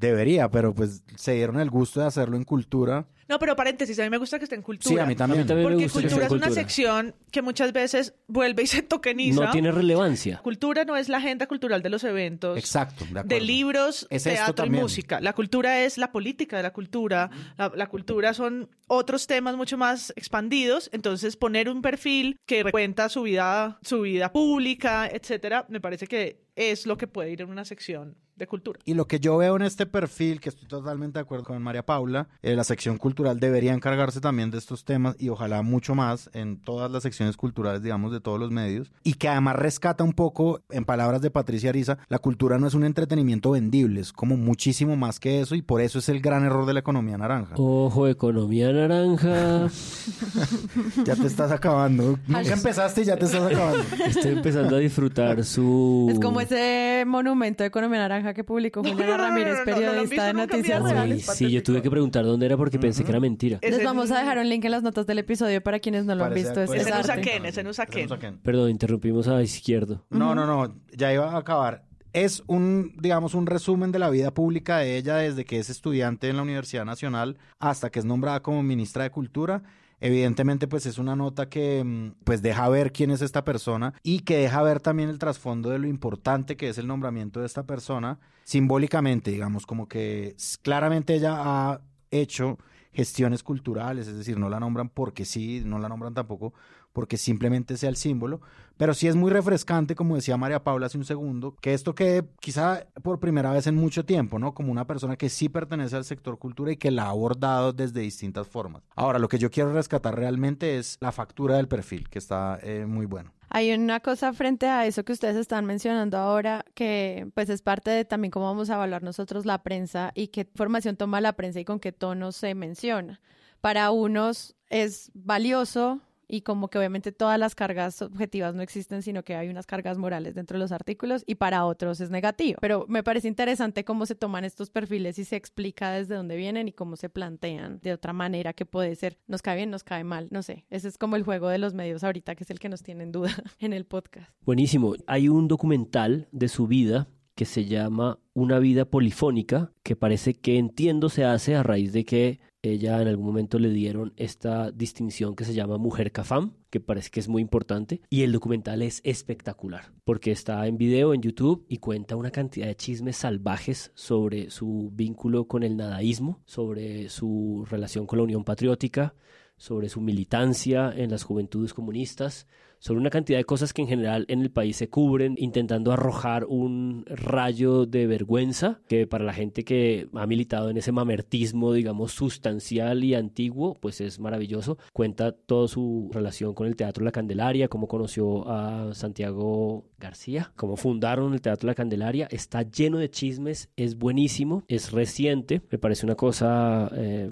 [0.00, 3.06] Debería, pero pues se dieron el gusto de hacerlo en cultura.
[3.28, 4.94] No, pero paréntesis, a mí me gusta que esté en cultura.
[4.94, 5.46] Sí, a mí también.
[5.46, 9.44] porque cultura es una sección que muchas veces vuelve y se tokeniza.
[9.44, 10.38] No tiene relevancia.
[10.38, 12.56] Cultura no es la agenda cultural de los eventos.
[12.56, 15.20] Exacto, de, libros, teatro y música.
[15.20, 17.30] La cultura es la política de la cultura.
[17.58, 20.88] La, la, cultura son otros temas mucho más expandidos.
[20.94, 26.40] Entonces, poner un perfil que cuenta su vida, su vida pública, etcétera, me parece que
[26.56, 28.80] es lo que puede ir en una sección de cultura.
[28.84, 31.84] Y lo que yo veo en este perfil, que estoy totalmente de acuerdo con María
[31.84, 36.30] Paula, eh, la sección cultural debería encargarse también de estos temas y ojalá mucho más
[36.32, 38.90] en todas las secciones culturales, digamos, de todos los medios.
[39.04, 42.74] Y que además rescata un poco, en palabras de Patricia Ariza, la cultura no es
[42.74, 46.44] un entretenimiento vendible, es como muchísimo más que eso y por eso es el gran
[46.44, 47.54] error de la economía naranja.
[47.58, 49.68] Ojo, economía naranja.
[51.04, 52.18] ya te estás acabando.
[52.26, 53.84] Nunca empezaste y ya te estás acabando.
[54.06, 56.08] Estoy empezando a disfrutar su...
[56.10, 61.26] Es como ese monumento de economía naranja que publicó Juliana Ramírez, periodista de Noticias Reales.
[61.26, 63.58] Sí, yo tuve que preguntar dónde era porque pensé que era mentira.
[63.62, 66.24] Les vamos a dejar un link en las notas del episodio para quienes no lo
[66.24, 66.62] han visto.
[66.62, 68.08] Es en Usaquén, es en Usaquén.
[68.42, 70.04] Perdón, interrumpimos a izquierdo.
[70.10, 71.84] No, no, no, ya iba a acabar.
[72.12, 76.28] Es un, digamos, un resumen de la vida pública de ella desde que es estudiante
[76.28, 79.62] en la Universidad Nacional hasta que es nombrada como ministra de Cultura
[80.00, 84.20] Evidentemente, pues es una nota que mm, pues deja ver quién es esta persona y
[84.20, 87.64] que deja ver también el trasfondo de lo importante que es el nombramiento de esta
[87.64, 92.58] persona, simbólicamente, digamos, como que claramente ella ha hecho
[92.92, 96.54] gestiones culturales, es decir, no la nombran porque sí, no la nombran tampoco
[96.92, 98.40] porque simplemente sea el símbolo,
[98.80, 102.24] pero sí es muy refrescante, como decía María Paula hace un segundo, que esto quede
[102.40, 104.54] quizá por primera vez en mucho tiempo, ¿no?
[104.54, 108.00] Como una persona que sí pertenece al sector cultura y que la ha abordado desde
[108.00, 108.82] distintas formas.
[108.96, 112.86] Ahora, lo que yo quiero rescatar realmente es la factura del perfil, que está eh,
[112.86, 113.34] muy bueno.
[113.50, 117.90] Hay una cosa frente a eso que ustedes están mencionando ahora, que pues es parte
[117.90, 121.60] de también cómo vamos a evaluar nosotros la prensa y qué información toma la prensa
[121.60, 123.20] y con qué tono se menciona.
[123.60, 129.22] Para unos es valioso y como que obviamente todas las cargas objetivas no existen, sino
[129.24, 132.58] que hay unas cargas morales dentro de los artículos y para otros es negativo.
[132.60, 136.68] Pero me parece interesante cómo se toman estos perfiles y se explica desde dónde vienen
[136.68, 140.04] y cómo se plantean de otra manera que puede ser, nos cae bien, nos cae
[140.04, 140.64] mal, no sé.
[140.70, 143.04] Ese es como el juego de los medios ahorita, que es el que nos tiene
[143.04, 144.30] en duda en el podcast.
[144.44, 144.94] Buenísimo.
[145.06, 150.58] Hay un documental de su vida que se llama Una vida polifónica, que parece que
[150.58, 155.34] entiendo se hace a raíz de que ella en algún momento le dieron esta distinción
[155.34, 159.00] que se llama Mujer Cafam, que parece que es muy importante, y el documental es
[159.04, 164.50] espectacular, porque está en video en YouTube y cuenta una cantidad de chismes salvajes sobre
[164.50, 169.14] su vínculo con el nadaísmo, sobre su relación con la Unión Patriótica,
[169.56, 172.46] sobre su militancia en las juventudes comunistas,
[172.80, 176.46] sobre una cantidad de cosas que en general en el país se cubren, intentando arrojar
[176.46, 182.12] un rayo de vergüenza que para la gente que ha militado en ese mamertismo, digamos,
[182.12, 184.78] sustancial y antiguo, pues es maravilloso.
[184.92, 190.76] Cuenta toda su relación con el Teatro La Candelaria, cómo conoció a Santiago García, cómo
[190.76, 192.28] fundaron el Teatro La Candelaria.
[192.30, 197.30] Está lleno de chismes, es buenísimo, es reciente, me parece una cosa eh,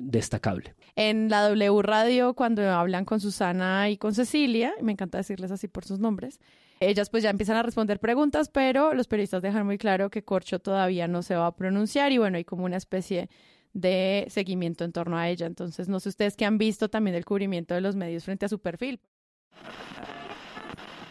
[0.00, 0.74] destacable.
[1.00, 5.68] En la W Radio, cuando hablan con Susana y con Cecilia, me encanta decirles así
[5.68, 6.40] por sus nombres,
[6.80, 10.58] ellas pues ya empiezan a responder preguntas, pero los periodistas dejan muy claro que Corcho
[10.58, 13.30] todavía no se va a pronunciar y bueno, hay como una especie
[13.72, 15.46] de seguimiento en torno a ella.
[15.46, 18.48] Entonces, no sé ustedes qué han visto también del cubrimiento de los medios frente a
[18.48, 19.00] su perfil.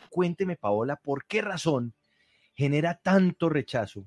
[0.09, 1.93] Cuénteme, Paola, ¿por qué razón
[2.55, 4.05] genera tanto rechazo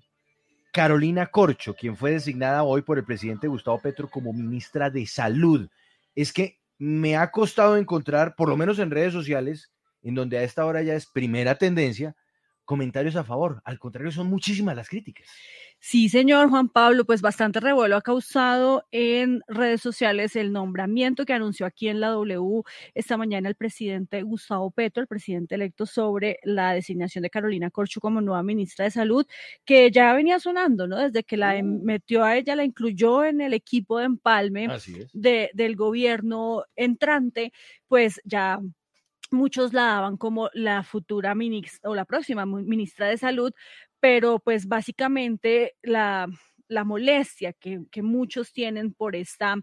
[0.73, 5.69] Carolina Corcho, quien fue designada hoy por el presidente Gustavo Petro como ministra de Salud.
[6.15, 9.71] Es que me ha costado encontrar, por lo menos en redes sociales,
[10.03, 12.17] en donde a esta hora ya es primera tendencia,
[12.71, 13.61] comentarios a favor.
[13.65, 15.27] Al contrario, son muchísimas las críticas.
[15.81, 21.33] Sí, señor Juan Pablo, pues bastante revuelo ha causado en redes sociales el nombramiento que
[21.33, 22.63] anunció aquí en la W
[22.95, 28.01] esta mañana el presidente Gustavo Petro, el presidente electo, sobre la designación de Carolina Corcho
[28.01, 29.27] como nueva ministra de Salud,
[29.65, 30.97] que ya venía sonando, ¿no?
[30.97, 34.69] Desde que la em, metió a ella, la incluyó en el equipo de empalme
[35.13, 37.53] de, del gobierno entrante,
[37.89, 38.61] pues ya
[39.31, 43.53] muchos la daban como la futura ministra o la próxima ministra de Salud,
[44.01, 46.27] pero pues básicamente la,
[46.69, 49.57] la molestia que, que muchos tienen por esta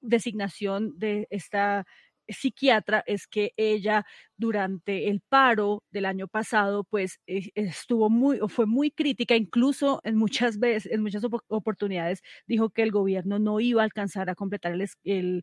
[0.00, 1.86] designación de esta
[2.28, 4.04] psiquiatra es que ella
[4.38, 10.16] durante el paro del año pasado, pues eh, estuvo muy, fue muy crítica, incluso en
[10.16, 14.72] muchas veces, en muchas oportunidades, dijo que el gobierno no iba a alcanzar a completar
[14.72, 15.42] el, el,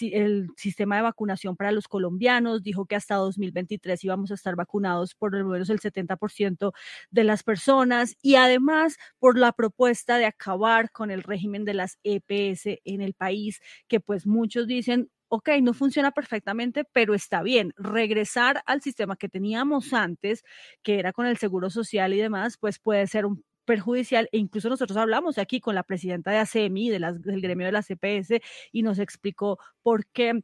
[0.00, 5.14] el, sistema de vacunación para los colombianos, dijo que hasta 2023 íbamos a estar vacunados
[5.14, 6.72] por lo menos el 70%
[7.10, 11.98] de las personas y además por la propuesta de acabar con el régimen de las
[12.04, 17.72] EPS en el país, que pues muchos dicen ok, no funciona perfectamente, pero está bien.
[17.76, 20.44] Regresar al sistema que teníamos antes,
[20.82, 24.68] que era con el seguro social y demás, pues puede ser un perjudicial e incluso
[24.68, 28.40] nosotros hablamos aquí con la presidenta de ACMI, de del gremio de la CPS,
[28.72, 30.42] y nos explicó por qué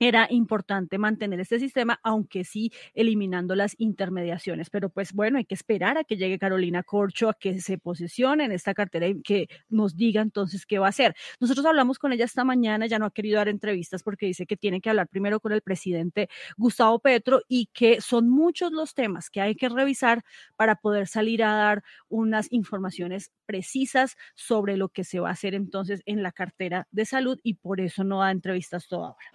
[0.00, 4.70] era importante mantener este sistema, aunque sí eliminando las intermediaciones.
[4.70, 8.46] Pero pues bueno, hay que esperar a que llegue Carolina Corcho, a que se posicione
[8.46, 11.14] en esta cartera y que nos diga entonces qué va a hacer.
[11.38, 14.56] Nosotros hablamos con ella esta mañana, ya no ha querido dar entrevistas porque dice que
[14.56, 19.28] tiene que hablar primero con el presidente Gustavo Petro y que son muchos los temas
[19.28, 20.24] que hay que revisar
[20.56, 25.54] para poder salir a dar unas informaciones precisas sobre lo que se va a hacer
[25.54, 29.28] entonces en la cartera de salud y por eso no da entrevistas todavía.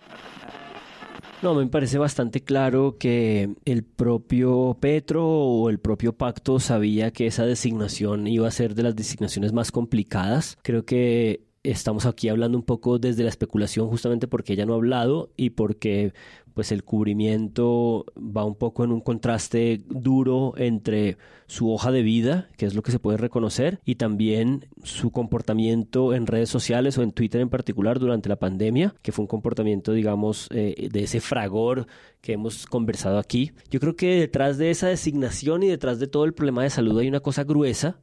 [1.41, 7.27] No, me parece bastante claro que el propio Petro o el propio pacto sabía que
[7.27, 10.57] esa designación iba a ser de las designaciones más complicadas.
[10.63, 14.77] Creo que estamos aquí hablando un poco desde la especulación justamente porque ella no ha
[14.77, 16.13] hablado y porque
[16.55, 22.47] pues el cubrimiento va un poco en un contraste duro entre su hoja de vida,
[22.57, 27.03] que es lo que se puede reconocer, y también su comportamiento en redes sociales o
[27.03, 31.19] en Twitter en particular durante la pandemia, que fue un comportamiento, digamos, eh, de ese
[31.19, 31.87] fragor
[32.21, 33.51] que hemos conversado aquí.
[33.69, 36.97] Yo creo que detrás de esa designación y detrás de todo el problema de salud
[36.97, 37.99] hay una cosa gruesa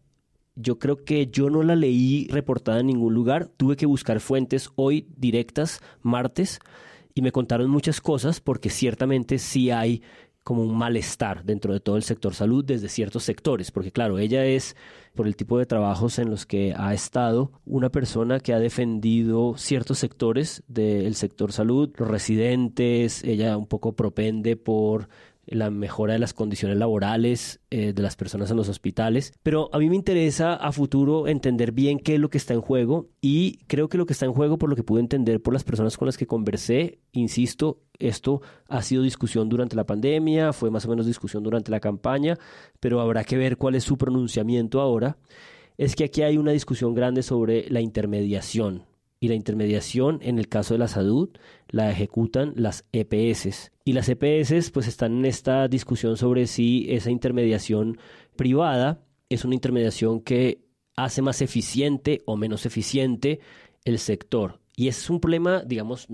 [0.54, 3.48] yo creo que yo no la leí reportada en ningún lugar.
[3.56, 6.60] Tuve que buscar fuentes hoy directas, martes,
[7.14, 10.02] y me contaron muchas cosas porque ciertamente sí hay
[10.44, 14.44] como un malestar dentro de todo el sector salud desde ciertos sectores, porque claro, ella
[14.44, 14.76] es,
[15.14, 19.54] por el tipo de trabajos en los que ha estado, una persona que ha defendido
[19.56, 25.08] ciertos sectores del sector salud, los residentes, ella un poco propende por
[25.54, 29.32] la mejora de las condiciones laborales eh, de las personas en los hospitales.
[29.42, 32.60] Pero a mí me interesa a futuro entender bien qué es lo que está en
[32.60, 35.52] juego y creo que lo que está en juego, por lo que pude entender por
[35.52, 40.70] las personas con las que conversé, insisto, esto ha sido discusión durante la pandemia, fue
[40.70, 42.38] más o menos discusión durante la campaña,
[42.80, 45.16] pero habrá que ver cuál es su pronunciamiento ahora.
[45.78, 48.84] Es que aquí hay una discusión grande sobre la intermediación,
[49.22, 51.30] y la intermediación en el caso de la salud
[51.68, 53.70] la ejecutan las EPS.
[53.84, 57.98] Y las EPS pues están en esta discusión sobre si esa intermediación
[58.34, 60.64] privada es una intermediación que
[60.96, 63.38] hace más eficiente o menos eficiente
[63.84, 64.58] el sector.
[64.82, 66.08] Y es un problema, digamos,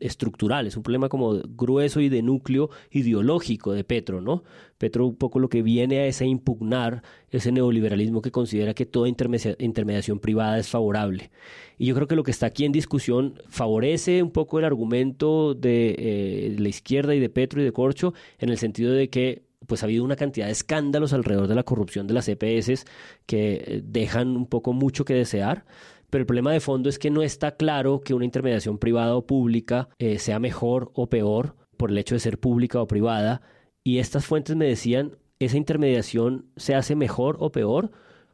[0.00, 4.42] estructural, es un problema como grueso y de núcleo ideológico de Petro, ¿no?
[4.78, 8.84] Petro un poco lo que viene a es a impugnar ese neoliberalismo que considera que
[8.84, 11.30] toda intermediación privada es favorable.
[11.78, 15.54] Y yo creo que lo que está aquí en discusión favorece un poco el argumento
[15.54, 19.46] de, eh, la izquierda y de Petro y de Corcho en el sentido de que
[19.68, 22.86] pues ha habido una cantidad de escándalos alrededor de la corrupción de las EPS
[23.26, 25.64] que eh, dejan un poco mucho que desear
[26.10, 29.26] pero el problema de fondo es que no está claro que una intermediación privada o
[29.26, 33.42] pública eh, sea mejor o peor por el hecho de ser pública o privada.
[33.84, 37.90] Y estas fuentes me decían, esa intermediación se hace mejor o peor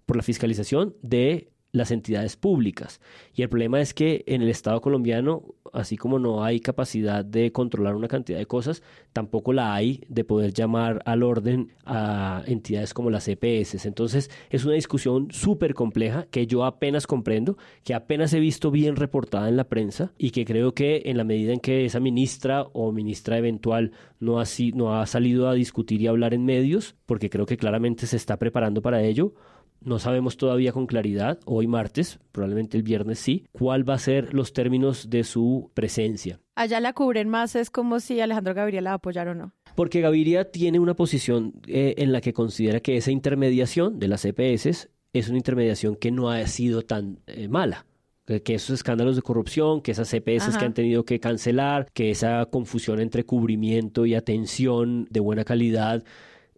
[0.07, 3.01] por la fiscalización de las entidades públicas.
[3.35, 7.51] Y el problema es que en el Estado colombiano, así como no hay capacidad de
[7.51, 8.81] controlar una cantidad de cosas,
[9.13, 13.87] tampoco la hay de poder llamar al orden a entidades como las EPS.
[13.87, 18.95] Entonces es una discusión súper compleja que yo apenas comprendo, que apenas he visto bien
[18.95, 22.63] reportada en la prensa y que creo que en la medida en que esa ministra
[22.73, 27.31] o ministra eventual no ha, no ha salido a discutir y hablar en medios, porque
[27.31, 29.35] creo que claramente se está preparando para ello,
[29.85, 34.35] no sabemos todavía con claridad, hoy martes, probablemente el viernes sí, cuál va a ser
[34.35, 36.41] los términos de su presencia.
[36.55, 39.53] Allá la cubren más, es como si Alejandro Gabriel la apoyara o no.
[39.75, 44.25] Porque Gaviria tiene una posición eh, en la que considera que esa intermediación de las
[44.25, 47.87] EPS es una intermediación que no ha sido tan eh, mala
[48.27, 50.59] que esos escándalos de corrupción, que esas EPS Ajá.
[50.59, 56.05] que han tenido que cancelar, que esa confusión entre cubrimiento y atención de buena calidad.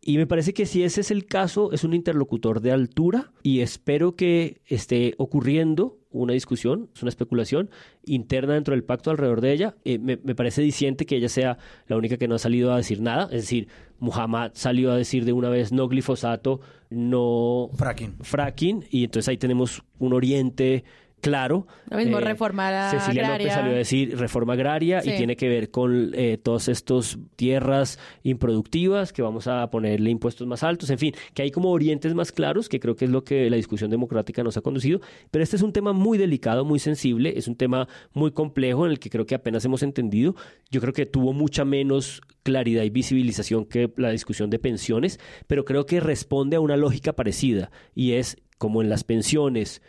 [0.09, 3.59] Y me parece que si ese es el caso, es un interlocutor de altura y
[3.59, 7.71] espero que esté ocurriendo una discusión, es una especulación
[8.05, 9.75] interna dentro del pacto alrededor de ella.
[9.85, 12.77] Eh, me, me parece diciente que ella sea la única que no ha salido a
[12.77, 13.25] decir nada.
[13.25, 13.67] Es decir,
[13.99, 18.15] Muhammad salió a decir de una vez no glifosato, no fracking.
[18.21, 20.85] fracking y entonces ahí tenemos un oriente
[21.29, 21.67] claro.
[21.91, 23.47] Lo mismo, Eh, reforma Cecilia agraria.
[23.47, 27.99] López salió a decir reforma agraria y tiene que ver con eh, todas estas tierras
[28.23, 32.33] improductivas que vamos a ponerle impuestos más altos, en fin, que hay como orientes más
[32.33, 35.01] claros, que creo que es lo que la discusión democrática nos ha conducido.
[35.31, 38.93] Pero este es un tema muy delicado, muy sensible, es un tema muy complejo en
[38.93, 40.35] el que creo que apenas hemos entendido.
[40.71, 45.65] Yo creo que tuvo mucha menos claridad y visibilización que la discusión de pensiones, pero
[45.65, 49.83] creo que responde a una lógica parecida y es como en las pensiones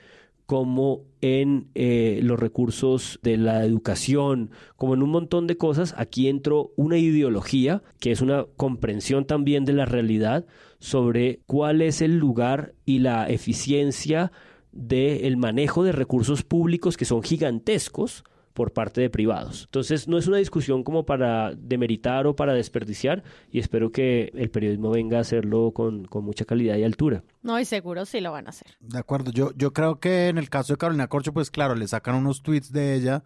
[0.47, 6.29] como en eh, los recursos de la educación, como en un montón de cosas, aquí
[6.29, 10.45] entró una ideología que es una comprensión también de la realidad
[10.79, 14.31] sobre cuál es el lugar y la eficiencia
[14.71, 18.23] del manejo de recursos públicos que son gigantescos
[18.57, 19.65] por parte de privados.
[19.65, 24.49] Entonces no es una discusión como para demeritar o para desperdiciar y espero que el
[24.49, 27.23] periodismo venga a hacerlo con, con mucha calidad y altura.
[27.43, 28.75] No, y seguro sí lo van a hacer.
[28.79, 31.87] De acuerdo, yo, yo creo que en el caso de Carolina Corcho, pues claro, le
[31.87, 33.23] sacan unos tweets de ella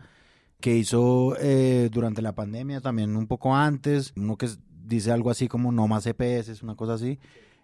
[0.59, 4.49] que hizo eh, durante la pandemia, también un poco antes, uno que
[4.83, 7.19] dice algo así como no más EPS, una cosa así.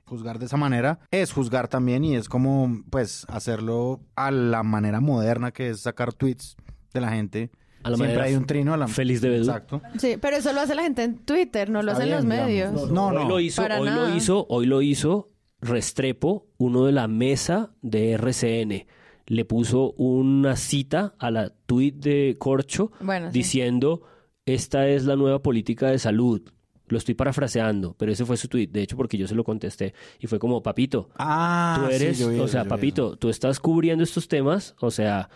[0.06, 5.02] Juzgar de esa manera es juzgar también y es como pues hacerlo a la manera
[5.02, 6.56] moderna que es sacar tweets
[6.98, 7.50] de la gente.
[7.84, 9.46] A la Siempre hay un trino a la feliz de Bedú.
[9.46, 9.82] Exacto.
[9.98, 12.72] Sí, pero eso lo hace la gente en Twitter, no lo hacen los medios.
[12.72, 12.92] digamos.
[12.92, 13.30] No, hoy no.
[13.30, 14.10] lo hizo, Para hoy nada.
[14.10, 15.30] lo hizo, hoy lo hizo
[15.62, 18.86] Restrepo, uno de la mesa de RCN.
[19.28, 23.38] Le puso una cita a la tweet de Corcho Bueno, sí.
[23.40, 24.02] diciendo
[24.46, 26.42] esta es la nueva política de salud.
[26.88, 29.94] Lo estoy parafraseando, pero ese fue su tweet, de hecho, porque yo se lo contesté.
[30.20, 32.70] Y fue como, papito, Ah, tú sí, eres, yo vi o eso, sea, yo vi
[32.70, 35.30] papito, tú estás cubriendo estos temas, o sea,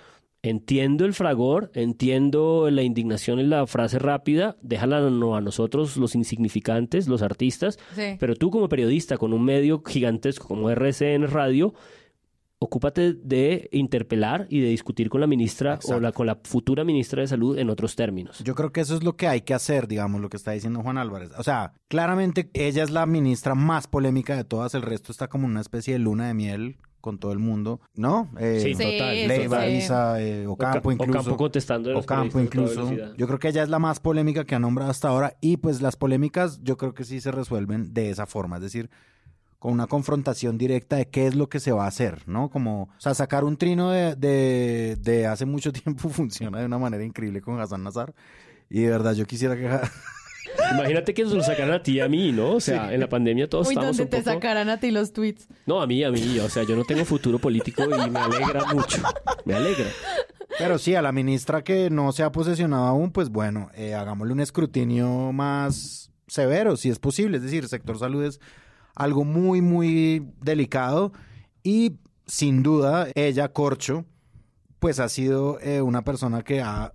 [0.44, 6.16] entiendo el fragor, entiendo la indignación en la frase rápida, déjala no a nosotros, los
[6.16, 8.16] insignificantes, los artistas, Sí.
[8.20, 11.74] pero tú como periodista con un medio gigantesco como RCN Radio,
[12.64, 17.22] ocúpate de interpelar y de discutir con la ministra o la, con la futura ministra
[17.22, 18.40] de Salud en otros términos.
[18.44, 20.82] Yo creo que eso es lo que hay que hacer, digamos, lo que está diciendo
[20.84, 21.32] Juan Álvarez.
[21.40, 25.48] O sea, claramente ella es la ministra más polémica de todas, el resto está como
[25.48, 28.30] una especie de luna de miel con todo el mundo, ¿no?
[28.40, 29.28] Eh, Sí, total.
[29.28, 29.72] Leiva, sí.
[29.74, 31.20] Isa, eh, Ocampo Oca- incluso.
[31.20, 32.92] Ocampo contestando Ocampo incluso.
[33.18, 35.82] Yo creo que ella es la más polémica que ha nombrado hasta ahora y pues
[35.82, 38.90] las polémicas yo creo que sí se resuelven de esa forma, es decir,
[39.60, 42.50] con una confrontación directa de qué es lo que se va a hacer, ¿no?
[42.50, 46.78] Como, o sea, sacar un trino de, de, de hace mucho tiempo funciona de una
[46.80, 48.14] manera increíble con Hassan Nazar
[48.70, 49.70] y de verdad yo quisiera que...
[50.74, 52.54] Imagínate que nos lo sacaran a ti y a mí, ¿no?
[52.56, 52.94] O sea, Sí.
[52.96, 54.32] en la pandemia todos Uy, estamos donde un te poco...
[54.32, 55.48] sacaran a ti los tweets.
[55.66, 56.40] No, a mí, a mí.
[56.40, 59.02] O sea, yo no tengo futuro político y me alegra mucho.
[59.46, 59.86] Me alegra.
[60.58, 64.34] Pero sí, a la ministra que no se ha posesionado aún, pues bueno, eh, hagámosle
[64.34, 67.38] un escrutinio más severo, si es posible.
[67.38, 68.40] Es decir, el sector salud es
[68.96, 71.14] algo muy, muy delicado
[71.64, 74.06] y sin duda ella, Corcho,
[74.80, 76.94] pues ha sido eh, una persona que ha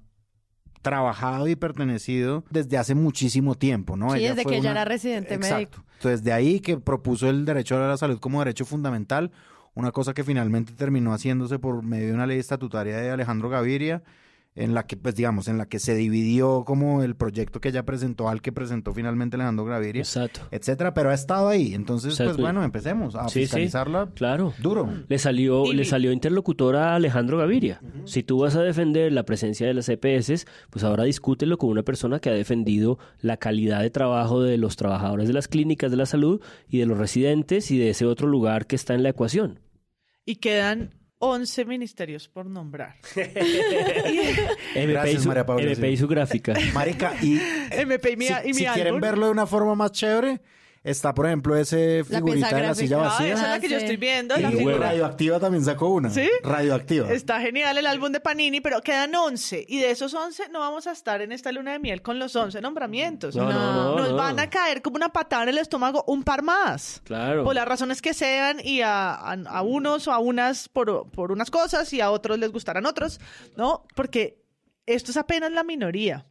[0.90, 4.10] trabajado y pertenecido desde hace muchísimo tiempo, ¿no?
[4.12, 5.54] Sí, Ella desde fue que ella una- era residente Exacto.
[5.56, 5.82] médico.
[5.94, 9.30] Entonces, de ahí que propuso el derecho a la salud como derecho fundamental,
[9.74, 14.02] una cosa que finalmente terminó haciéndose por medio de una ley estatutaria de Alejandro Gaviria,
[14.56, 17.84] en la que, pues digamos, en la que se dividió como el proyecto que ella
[17.84, 20.40] presentó al que presentó finalmente Alejandro Gaviria, Exacto.
[20.50, 21.74] etcétera, pero ha estado ahí.
[21.74, 23.40] Entonces, pues bueno, empecemos a Sí, sí.
[23.42, 24.52] fiscalizarla Claro.
[24.60, 24.88] duro.
[25.08, 27.80] Le salió, Y- le salió interlocutora a Alejandro Gaviria.
[28.06, 31.82] Si tú vas a defender la presencia de las EPS, pues ahora discútelo con una
[31.82, 35.96] persona que ha defendido la calidad de trabajo de los trabajadores de las clínicas de
[35.98, 39.10] la salud y de los residentes y de ese otro lugar que está en la
[39.10, 39.60] ecuación.
[40.24, 40.94] Y quedan
[41.28, 42.96] 11 ministerios por nombrar.
[43.16, 45.92] MP, Gracias, y su, María Paula, MP sí.
[45.92, 46.54] y su gráfica.
[46.72, 49.92] Marica, y MP y mi, si, y mi si quieren verlo de una forma más
[49.92, 50.40] chévere,
[50.90, 52.96] está, por ejemplo, ese La figurita pieza de la silla.
[52.96, 53.32] Ah, vacía.
[53.34, 54.36] esa es la que yo estoy viendo.
[54.36, 54.76] La figura.
[54.78, 56.10] Radioactiva también sacó una.
[56.10, 56.28] ¿Sí?
[56.42, 57.12] Radioactiva.
[57.12, 59.64] Está genial el álbum de Panini, pero quedan 11.
[59.68, 62.34] Y de esos 11 no vamos a estar en esta luna de miel con los
[62.34, 63.34] 11 nombramientos.
[63.36, 64.16] No, no, no, Nos no.
[64.16, 67.00] van a caer como una patada en el estómago un par más.
[67.04, 67.44] Claro.
[67.44, 71.32] Por las razones que sean y a, a- a unos o a unas por, por
[71.32, 73.20] unas cosas y a otros les gustarán otros,
[73.56, 73.84] ¿no?
[73.94, 74.42] Porque
[74.86, 76.26] esto es apenas la minoría.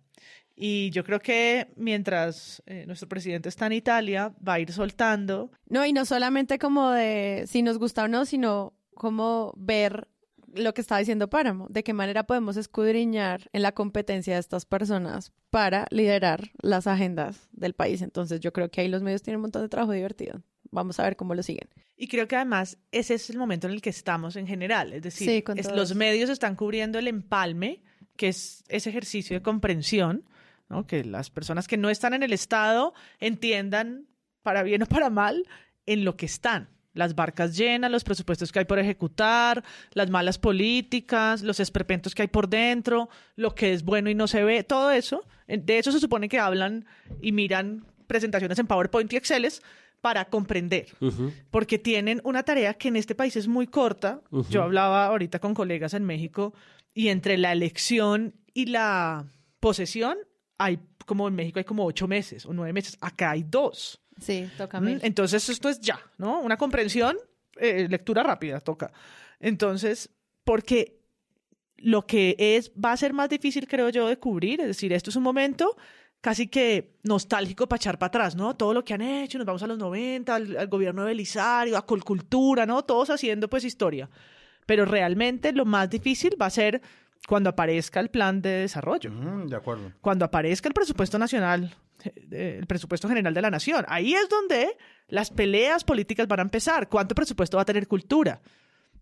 [0.56, 5.52] Y yo creo que mientras eh, nuestro presidente está en Italia, va a ir soltando.
[5.68, 10.08] No, y no solamente como de si nos gusta o no, sino como ver
[10.54, 14.66] lo que está diciendo Páramo, de qué manera podemos escudriñar en la competencia de estas
[14.66, 18.02] personas para liderar las agendas del país.
[18.02, 20.42] Entonces yo creo que ahí los medios tienen un montón de trabajo divertido.
[20.72, 21.70] Vamos a ver cómo lo siguen.
[21.98, 24.94] Y creo que además ese es el momento en el que estamos en general.
[24.94, 25.44] Es decir,
[25.74, 27.84] los medios están cubriendo el empalme,
[28.16, 30.26] que es ese ejercicio de comprensión
[30.88, 34.08] que las personas que no están en el Estado entiendan,
[34.42, 35.48] para bien o para mal,
[35.86, 36.70] en lo que están.
[36.94, 42.24] Las barcas llenas, los presupuestos que hay por ejecutar, las malas políticas, los esperpentos que
[42.24, 45.26] hay por dentro, lo que es bueno y no se ve, todo eso.
[45.48, 46.86] De eso se supone que hablan
[47.22, 49.48] y miran presentaciones en PowerPoint y Excel
[50.02, 50.88] para comprender,
[51.52, 54.22] porque tienen una tarea que en este país es muy corta.
[54.50, 56.54] Yo hablaba ahorita con colegas en México
[56.94, 59.26] y entre la elección y la
[59.60, 60.18] posesión
[60.58, 64.02] hay, como en México hay como ocho meses o nueve meses, acá hay dos.
[64.20, 66.40] Sí, toca mm, Entonces esto es ya, ¿no?
[66.40, 67.18] Una comprensión,
[67.58, 68.92] eh, lectura rápida, toca.
[69.40, 70.10] Entonces,
[70.44, 71.02] porque
[71.78, 75.10] lo que es, va a ser más difícil, creo yo, de cubrir, es decir, esto
[75.10, 75.76] es un momento
[76.22, 78.56] casi que nostálgico para echar para atrás, ¿no?
[78.56, 81.86] Todo lo que han hecho, nos vamos a los 90, al, gobierno de Belisario, a
[81.86, 82.84] Colcultura, ¿no?
[82.84, 84.10] Todos haciendo pues historia.
[84.66, 86.82] Pero realmente lo más difícil va a ser
[87.28, 89.12] cuando aparezca el plan de desarrollo.
[89.46, 89.92] de acuerdo.
[90.02, 93.86] Cuando aparezca el presupuesto nacional, eh, el presupuesto general de la nación.
[93.88, 96.90] Ahí es donde las peleas políticas van a empezar.
[96.90, 98.42] ¿Cuánto presupuesto va a tener cultura?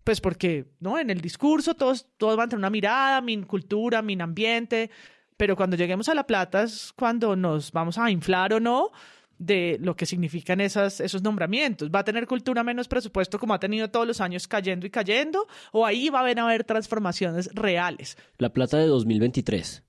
[0.02, 0.98] Pues porque, ¿no?
[0.98, 4.90] En el discurso todos, todos van a tener una mirada, mi cultura, mi ambiente,
[5.36, 8.92] pero cuando lleguemos a la plata es cuando nos vamos a inflar o no
[9.38, 11.90] de lo que significan esas, esos nombramientos.
[11.90, 15.46] ¿Va a tener cultura menos presupuesto como ha tenido todos los años cayendo y cayendo?
[15.72, 18.16] ¿O ahí va a haber, transformaciones reales?
[18.38, 19.82] La plata de 2023.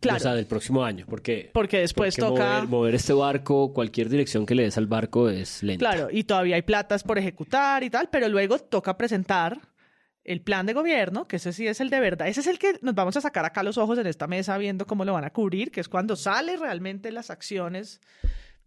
[0.00, 0.16] Claro.
[0.16, 4.54] O sea, del próximo año, porque, porque después toca mover, este barco, cualquier dirección que
[4.54, 5.90] le des al barco es lenta.
[5.90, 9.58] Claro, y todavía hay platas por ejecutar y tal, pero luego toca presentar
[10.22, 12.78] el plan de gobierno, que ese sí es el de verdad, ese es el que
[12.82, 15.30] nos vamos a sacar acá los ojos en esta mesa viendo cómo lo van a
[15.30, 18.00] cubrir, que es cuando sale realmente las acciones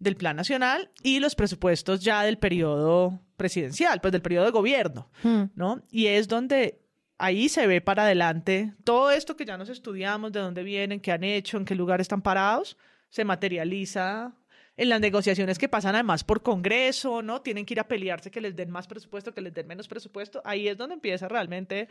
[0.02, 5.10] del Plan Nacional y los presupuestos ya del periodo presidencial, pues del periodo de gobierno,
[5.24, 5.44] hmm.
[5.56, 5.82] ¿no?
[5.92, 6.82] Y es donde
[7.20, 11.12] ahí se ve para adelante todo esto que ya nos estudiamos, de dónde vienen, qué
[11.12, 12.78] han hecho, en qué lugar están parados,
[13.10, 14.34] se materializa
[14.78, 17.42] en las negociaciones que pasan además por Congreso, ¿no?
[17.42, 20.42] Tienen que ir a pelearse que les den más presupuesto, que les den menos presupuesto.
[20.46, 21.88] Ahí es donde empieza realmente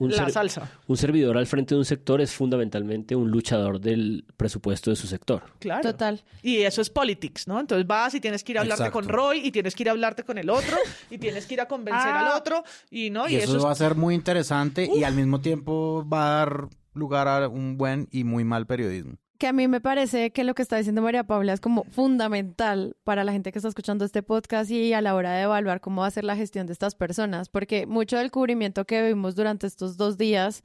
[0.00, 0.70] la salsa.
[0.86, 5.06] Un servidor al frente de un sector es fundamentalmente un luchador del presupuesto de su
[5.06, 5.42] sector.
[5.58, 5.82] Claro.
[5.82, 6.22] Total.
[6.42, 7.60] Y eso es politics, ¿no?
[7.60, 9.92] Entonces vas y tienes que ir a hablarte con Roy y tienes que ir a
[9.92, 10.76] hablarte con el otro
[11.10, 12.36] y tienes que ir a convencer al ah.
[12.36, 16.26] otro y no y, eso, va a ser muy interesante y al mismo tiempo va
[16.26, 20.30] a dar lugar a un buen y muy mal periodismo que a mí me parece
[20.30, 23.68] que lo que está diciendo María Paula es como fundamental para la gente que está
[23.68, 26.66] escuchando este podcast y a la hora de evaluar cómo va a ser la gestión
[26.66, 30.62] de estas personas, porque mucho del cubrimiento que vimos durante estos dos días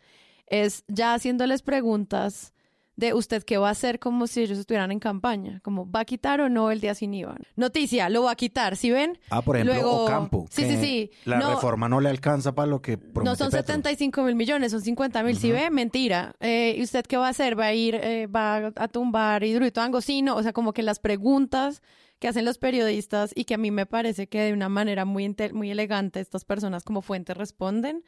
[0.47, 2.53] es ya haciéndoles preguntas
[2.99, 6.05] de usted qué va a hacer como si ellos estuvieran en campaña, como va a
[6.05, 7.37] quitar o no el día sin IVA.
[7.55, 9.17] Noticia, lo va a quitar, ¿sí ven?
[9.29, 10.47] Ah, por ejemplo, Luego, Ocampo.
[10.49, 11.11] Sí, sí, sí.
[11.23, 14.81] La reforma no le alcanza para lo que promete No son 75 mil millones, son
[14.81, 15.69] 50 mil, ¿sí ve?
[15.69, 16.35] Mentira.
[16.41, 17.57] Eh, ¿Y usted qué va a hacer?
[17.57, 20.35] ¿Va a ir, eh, va a tumbar hidruito angosino?
[20.35, 21.81] O sea, como que las preguntas
[22.19, 25.33] que hacen los periodistas y que a mí me parece que de una manera muy,
[25.53, 28.03] muy elegante estas personas como fuentes responden,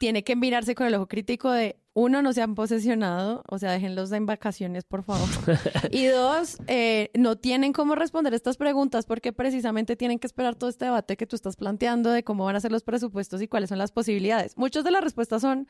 [0.00, 3.72] tiene que mirarse con el ojo crítico de, uno, no se han posesionado, o sea,
[3.72, 5.28] déjenlos en vacaciones, por favor.
[5.90, 10.70] y dos, eh, no tienen cómo responder estas preguntas porque precisamente tienen que esperar todo
[10.70, 13.68] este debate que tú estás planteando de cómo van a ser los presupuestos y cuáles
[13.68, 14.56] son las posibilidades.
[14.56, 15.68] Muchas de las respuestas son,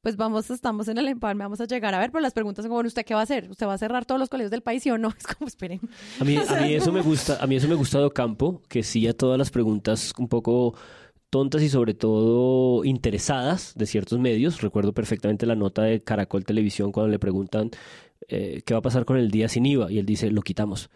[0.00, 2.72] pues vamos, estamos en el empalme, vamos a llegar a ver, pero las preguntas son,
[2.72, 3.48] bueno, ¿usted qué va a hacer?
[3.48, 5.10] ¿Usted va a cerrar todos los colegios del país, sí o no?
[5.16, 5.80] Es como, esperen.
[6.18, 8.82] A mí, a mí eso me gusta, a mí eso me gusta de Campo, que
[8.82, 10.74] sí a todas las preguntas un poco
[11.30, 14.62] tontas y sobre todo interesadas de ciertos medios.
[14.62, 17.70] Recuerdo perfectamente la nota de Caracol Televisión cuando le preguntan
[18.28, 20.90] eh, qué va a pasar con el día sin IVA y él dice, lo quitamos.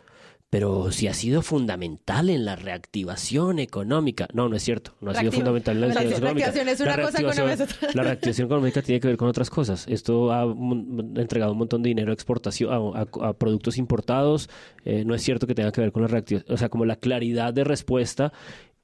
[0.50, 4.28] Pero si ha sido fundamental en la reactivación económica.
[4.34, 4.92] No, no es cierto.
[5.00, 6.72] No ha sido fundamental en la reactivación económica.
[6.72, 9.86] Es una la, cosa reactivación, la reactivación económica tiene que ver con otras cosas.
[9.88, 14.50] Esto ha entregado un montón de dinero a exportación, a, productos importados.
[14.84, 16.54] Eh, no es cierto que tenga que ver con la reactivación.
[16.54, 18.34] O sea, como la claridad de respuesta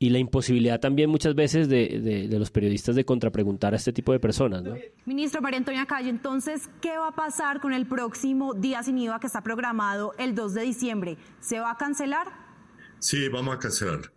[0.00, 4.20] y la imposibilidad también muchas veces de, los periodistas de contrapreguntar a este tipo de
[4.20, 4.62] personas.
[4.62, 4.74] ¿no?
[5.06, 9.18] Ministro María Antonia Calle, entonces, ¿qué va a pasar con el próximo Día Sin IVA
[9.18, 11.16] que está programado el 2 de diciembre?
[11.40, 12.28] ¿Se va a cancelar?
[13.00, 14.12] Sí, vamos a cancelar.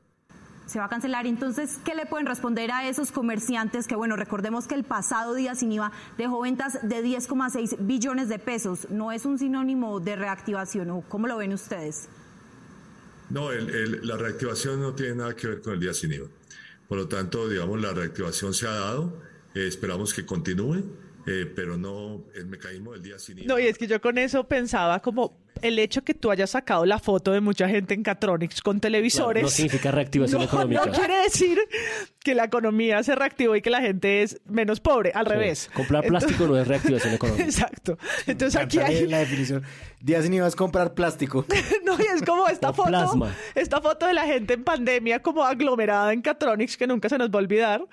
[0.67, 1.25] se va a cancelar.
[1.25, 5.55] Entonces, ¿qué le pueden responder a esos comerciantes que, bueno, recordemos que el pasado día
[5.55, 8.87] sin IVA dejó ventas de 10,6 billones de pesos?
[8.91, 12.07] ¿No es un sinónimo de reactivación o cómo lo ven ustedes?
[13.31, 16.27] No, la reactivación no tiene nada que ver con el día sin IVA.
[16.87, 19.21] Por lo tanto, digamos, la reactivación se ha dado,
[19.55, 20.83] eh, esperamos que continúe.
[21.27, 23.47] Eh, pero no el mecanismo del día sin IVA.
[23.47, 26.85] No, y es que yo con eso pensaba como el hecho que tú hayas sacado
[26.85, 29.43] la foto de mucha gente en Catronics con televisores.
[29.43, 30.85] no significa reactivación no, económica.
[30.85, 31.59] No quiere decir
[32.23, 35.69] que la economía se reactivó y que la gente es menos pobre, al revés.
[35.73, 37.43] Comprar plástico no es reactivación económica.
[37.43, 37.97] Exacto.
[38.25, 39.07] Entonces aquí hay...
[39.07, 39.63] La definición.
[39.99, 41.45] Día sin IVA es comprar plástico.
[41.85, 42.89] no, y es como esta foto.
[42.89, 43.35] Plasma.
[43.53, 47.29] Esta foto de la gente en pandemia como aglomerada en Catronics que nunca se nos
[47.29, 47.85] va a olvidar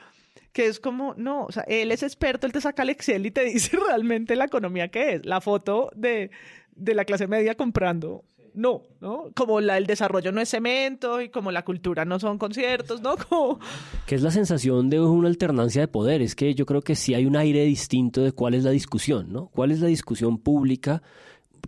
[0.52, 3.30] que es como, no, o sea, él es experto, él te saca el Excel y
[3.30, 5.26] te dice realmente la economía que es.
[5.26, 6.30] La foto de,
[6.74, 8.24] de la clase media comprando.
[8.54, 9.30] No, ¿no?
[9.36, 13.16] Como la, el desarrollo no es cemento y como la cultura no son conciertos, ¿no?
[13.16, 13.60] Como...
[14.06, 16.22] Que es la sensación de una alternancia de poder.
[16.22, 19.32] Es que yo creo que sí hay un aire distinto de cuál es la discusión,
[19.32, 19.46] ¿no?
[19.48, 21.02] ¿Cuál es la discusión pública?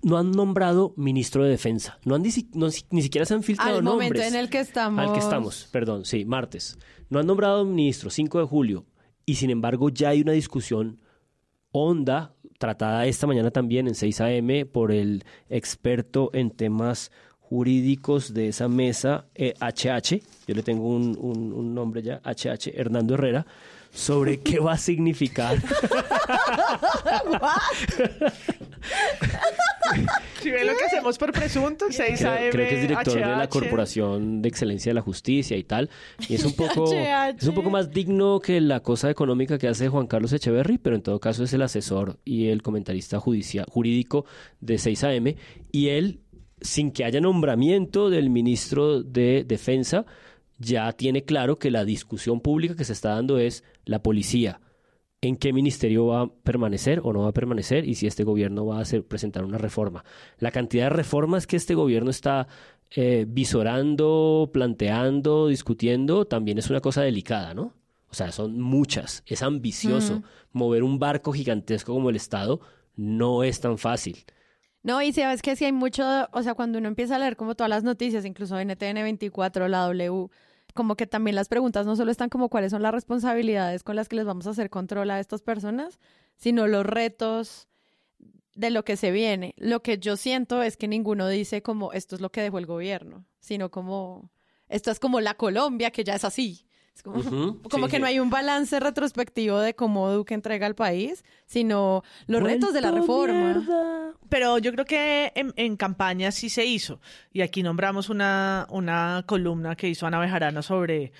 [0.02, 1.98] no han nombrado ministro de defensa.
[2.04, 2.30] No han ni,
[2.90, 4.10] ni siquiera se han filtrado Al nombres.
[4.10, 5.04] momento en el que estamos.
[5.04, 6.78] Al que estamos, perdón, sí, martes.
[7.10, 8.86] No han nombrado ministro, 5 de julio.
[9.26, 11.00] Y sin embargo ya hay una discusión
[11.72, 14.66] honda, tratada esta mañana también en 6 a.m.
[14.66, 21.16] por el experto en temas jurídicos de esa mesa, HH, eh, yo le tengo un,
[21.20, 23.44] un, un nombre ya, HH, Hernando Herrera,
[23.92, 25.58] sobre qué va a significar.
[30.40, 32.50] si ve lo que hacemos por presunto, 6 AM.
[32.50, 35.90] Creo, que es director de la Corporación de Excelencia de la Justicia y tal.
[36.28, 39.88] Y es un poco, es un poco más digno que la cosa económica que hace
[39.88, 44.24] Juan Carlos Echeverry, pero en todo caso es el asesor y el comentarista judicial, jurídico
[44.60, 45.34] de 6 AM.
[45.72, 46.20] Y él,
[46.60, 50.06] sin que haya nombramiento del ministro de Defensa,
[50.60, 54.60] ya tiene claro que la discusión pública que se está dando es la policía
[55.22, 58.64] en qué ministerio va a permanecer o no va a permanecer y si este gobierno
[58.64, 60.04] va a hacer, presentar una reforma.
[60.38, 62.48] La cantidad de reformas que este gobierno está
[62.90, 67.74] eh, visorando, planteando, discutiendo, también es una cosa delicada, ¿no?
[68.10, 70.22] O sea, son muchas, es ambicioso.
[70.52, 72.60] Mover un barco gigantesco como el Estado
[72.96, 74.24] no es tan fácil.
[74.82, 76.02] No, y sabes que si hay mucho,
[76.32, 79.84] o sea, cuando uno empieza a leer como todas las noticias, incluso NTN 24, la
[79.86, 80.28] W,
[80.72, 84.08] como que también las preguntas no solo están como cuáles son las responsabilidades con las
[84.08, 85.98] que les vamos a hacer control a estas personas,
[86.36, 87.68] sino los retos
[88.54, 89.54] de lo que se viene.
[89.56, 92.66] Lo que yo siento es que ninguno dice como esto es lo que dejó el
[92.66, 94.30] gobierno, sino como
[94.68, 96.66] esto es como la Colombia que ya es así.
[96.94, 97.22] Es como,
[97.70, 102.42] como que no hay un balance retrospectivo de cómo Duque entrega al país, sino los
[102.42, 104.14] retos de la reforma.
[104.28, 107.00] Pero yo creo que en, campaña sí se hizo.
[107.32, 111.12] Y aquí nombramos una, una columna que hizo Ana Bejarano sobre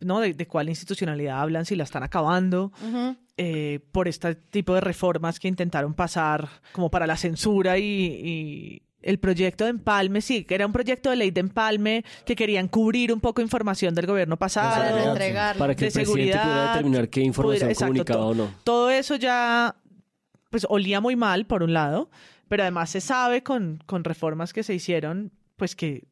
[0.00, 0.20] ¿no?
[0.20, 2.72] De, cuál institucionalidad hablan, si la están acabando,
[3.36, 9.18] eh, por este tipo de reformas que intentaron pasar como para la censura y, el
[9.18, 13.12] proyecto de empalme, sí, que era un proyecto de ley de empalme que querían cubrir
[13.12, 15.14] un poco información del gobierno pasado,
[15.56, 18.50] para que el presidente pudiera determinar qué información comunicaba o no.
[18.64, 19.76] Todo eso ya
[20.50, 22.10] pues olía muy mal por un lado,
[22.48, 26.04] pero además se sabe con, con reformas que se hicieron, pues que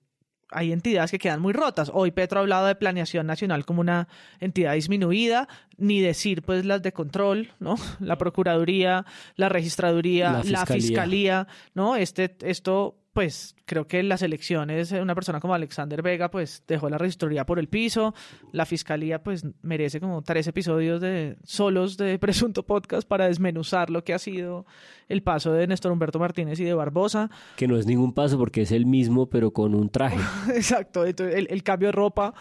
[0.55, 1.91] hay entidades que quedan muy rotas.
[1.93, 4.09] Hoy Petro ha hablado de planeación nacional como una
[4.41, 7.75] entidad disminuida, ni decir pues las de control, ¿no?
[8.01, 9.05] La Procuraduría,
[9.37, 11.97] la Registraduría, la Fiscalía, la fiscalía ¿no?
[11.97, 16.99] Este, esto pues creo que las elecciones, una persona como Alexander Vega, pues dejó la
[16.99, 18.13] registraduría por el piso.
[18.51, 24.03] La fiscalía, pues merece como tres episodios de solos de presunto podcast para desmenuzar lo
[24.03, 24.67] que ha sido
[25.09, 27.31] el paso de Néstor Humberto Martínez y de Barbosa.
[27.57, 30.19] Que no es ningún paso porque es el mismo, pero con un traje.
[30.53, 31.15] Exacto, el,
[31.49, 32.35] el cambio de ropa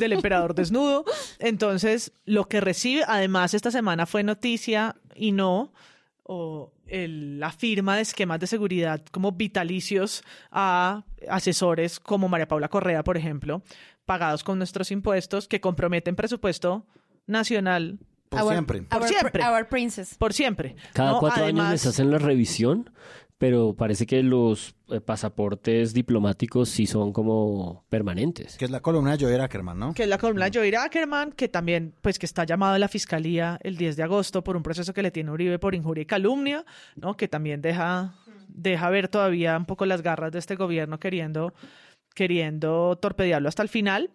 [0.00, 1.04] del emperador desnudo.
[1.38, 5.72] Entonces, lo que recibe, además, esta semana fue noticia y no
[6.24, 13.02] o la firma de esquemas de seguridad como vitalicios a asesores como María Paula Correa,
[13.02, 13.62] por ejemplo,
[14.04, 16.86] pagados con nuestros impuestos que comprometen presupuesto
[17.26, 17.98] nacional.
[18.28, 18.82] Por siempre.
[18.82, 19.42] Por siempre.
[19.44, 20.14] Our princess.
[20.16, 20.76] Por siempre.
[20.92, 22.90] Cada cuatro años les hacen la revisión
[23.38, 28.56] pero parece que los eh, pasaportes diplomáticos sí son como permanentes.
[28.56, 29.94] Que es la columna de Joey Ackerman, ¿no?
[29.94, 32.88] Que es la columna de Joey Ackerman, que también, pues que está llamado a la
[32.88, 36.06] fiscalía el 10 de agosto por un proceso que le tiene Uribe por injuria y
[36.06, 36.64] calumnia,
[36.94, 37.16] ¿no?
[37.16, 38.14] Que también deja,
[38.48, 41.52] deja ver todavía un poco las garras de este gobierno queriendo,
[42.14, 44.10] queriendo torpedearlo hasta el final.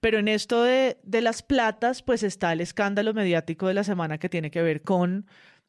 [0.00, 4.18] Pero en esto de, de las platas, pues está el escándalo mediático de la semana
[4.18, 5.26] que tiene que ver con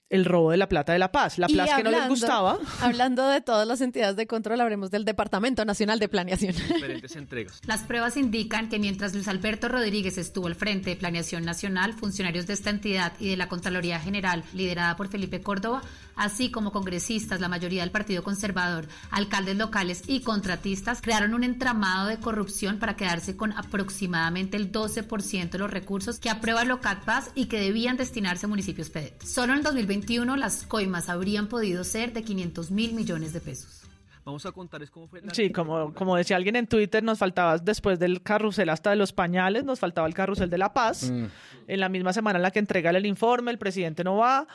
[0.10, 1.39] el robo de la plata de la paz.
[1.39, 2.60] La Y plaza que no les hablando- gustaba.
[2.82, 6.54] Hablando de todas las entidades de control, hablemos del Departamento Nacional de Planeación.
[6.56, 7.60] diferentes entregas.
[7.66, 12.45] Las pruebas indican que mientras Luis Alberto Rodríguez estuvo al frente de Planeación Nacional, funcionarios
[12.45, 15.82] de esta entidad y de la Contraloría General, liderada por Felipe Córdoba,
[16.16, 22.07] así como congresistas, la mayoría del Partido Conservador, alcaldes locales y contratistas, crearon un entramado
[22.07, 27.32] de corrupción para quedarse con aproximadamente el 12% de los recursos que aprueba Locat Paz
[27.36, 29.24] y que debían destinarse a municipios PEDET.
[29.24, 33.84] Solo en el 2021 las coimas habrían podido ser de 500 mil millones de pesos.
[34.26, 35.34] Vamos a contarles cómo fue la...
[35.34, 39.11] Sí, como, como decía alguien en Twitter, nos faltaba después del carrusel hasta de los
[39.11, 41.11] pañales, nos faltaba el carrusel de la paz.
[41.11, 41.26] Mm.
[41.68, 44.47] En la misma semana en la que entrega el informe, el presidente no va.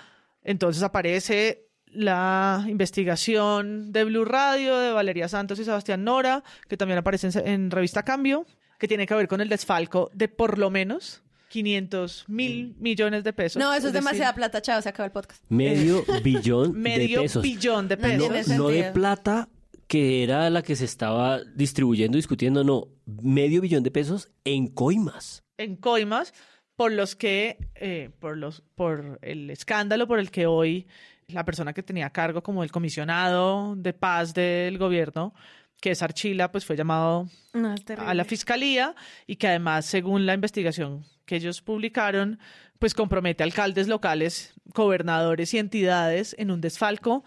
[0.42, 6.98] Entonces aparece la investigación de Blue Radio, de Valeria Santos y Sebastián Nora, que también
[6.98, 8.46] aparece en, en Revista Cambio,
[8.78, 13.32] que tiene que ver con el desfalco de por lo menos 500 mil millones de
[13.32, 13.58] pesos.
[13.60, 15.42] No, eso es demasiada plata, chao, se acaba el podcast.
[15.48, 17.42] Medio billón Medio de pesos.
[17.42, 18.28] billón de No pesos.
[18.44, 19.48] tiene No de plata
[19.86, 22.88] que era la que se estaba distribuyendo, discutiendo, no.
[23.06, 25.42] Medio billón de pesos en coimas.
[25.56, 26.34] en coimas
[26.78, 30.86] por los que eh, por los por el escándalo por el que hoy
[31.26, 35.34] la persona que tenía a cargo como el comisionado de paz del gobierno
[35.80, 38.94] que es Archila pues fue llamado No, a la fiscalía
[39.26, 42.38] y que además según la investigación que ellos publicaron
[42.78, 47.24] pues compromete a alcaldes locales gobernadores y entidades en un desfalco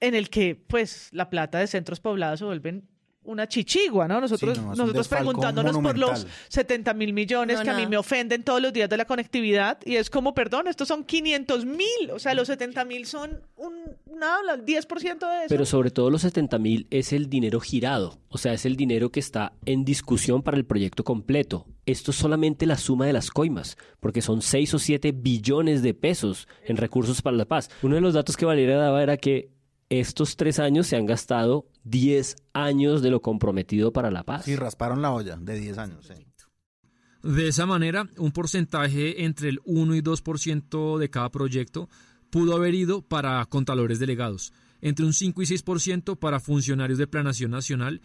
[0.00, 2.88] en el que pues la plata de centros poblados se vuelven
[3.28, 4.20] una chichigua, ¿no?
[4.20, 6.32] Nosotros, Sí, no, nosotros preguntándonos por los monumental.
[6.48, 9.78] 70 mil millones No, que a mí me ofenden todos los días de la conectividad
[9.84, 13.74] y es como, perdón, estos son 500 mil, o sea, los 70 mil son un,
[14.18, 15.46] nada, el 10% de eso.
[15.48, 19.10] Pero sobre todo los 70 mil es el dinero girado, o sea, es el dinero
[19.10, 21.66] que está en discusión para el proyecto completo.
[21.84, 25.94] Esto es solamente la suma de las coimas, porque son 6 o 7 billones de
[25.94, 27.70] pesos en recursos para la paz.
[27.82, 29.50] Uno de los datos que Valeria daba era que
[29.90, 34.44] estos tres años se han gastado 10 años de lo comprometido para la paz.
[34.44, 36.06] Sí, rasparon la olla de 10 años.
[36.06, 36.14] sí.
[37.22, 41.88] De esa manera, un porcentaje entre el 1 y 2% de cada proyecto
[42.30, 47.50] pudo haber ido para contralores delegados, entre un 5 y 6% para funcionarios de Planación
[47.50, 48.02] Nacional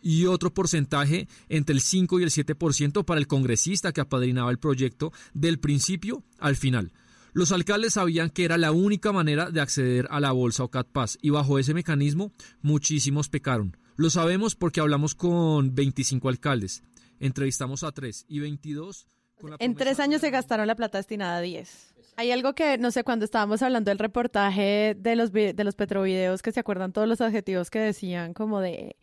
[0.00, 4.58] y otro porcentaje entre el 5 y el 7% para el congresista que apadrinaba el
[4.58, 6.92] proyecto del principio al final.
[7.34, 11.18] Los alcaldes sabían que era la única manera de acceder a la bolsa o CatPaz
[11.20, 12.30] y bajo ese mecanismo
[12.62, 13.76] muchísimos pecaron.
[13.96, 16.84] Lo sabemos porque hablamos con 25 alcaldes,
[17.18, 19.08] entrevistamos a 3 y 22
[19.40, 21.94] con la En tres años se gastaron la plata destinada a 10.
[22.14, 26.40] Hay algo que, no sé, cuando estábamos hablando del reportaje de los, de los petrovideos,
[26.40, 28.94] que se acuerdan todos los adjetivos que decían como de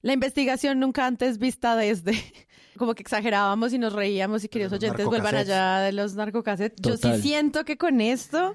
[0.00, 2.12] la investigación nunca antes vista desde,
[2.76, 6.80] como que exagerábamos y nos reíamos y queridos oyentes vuelvan allá de los narcocassettes.
[6.82, 8.54] Yo sí siento que con esto,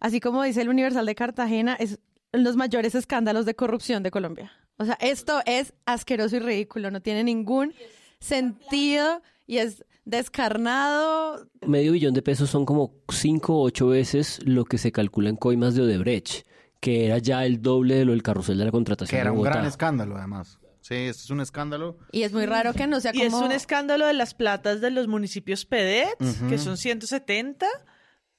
[0.00, 1.98] así como dice el Universal de Cartagena, es
[2.32, 4.52] los mayores escándalos de corrupción de Colombia.
[4.78, 7.72] O sea, esto es asqueroso y ridículo, no tiene ningún
[8.20, 11.46] sentido y es descarnado.
[11.66, 15.36] Medio billón de pesos son como 5 o 8 veces lo que se calcula en
[15.36, 16.46] coimas de Odebrecht,
[16.80, 19.36] que era ya el doble de lo del carrusel de la contratación Que era de
[19.36, 20.58] un gran escándalo, además.
[20.86, 21.98] Sí, esto es un escándalo.
[22.12, 23.38] Y es muy raro que no sea Y como...
[23.38, 26.16] es un escándalo de las platas de los municipios PEDET,
[26.48, 27.66] que son 170,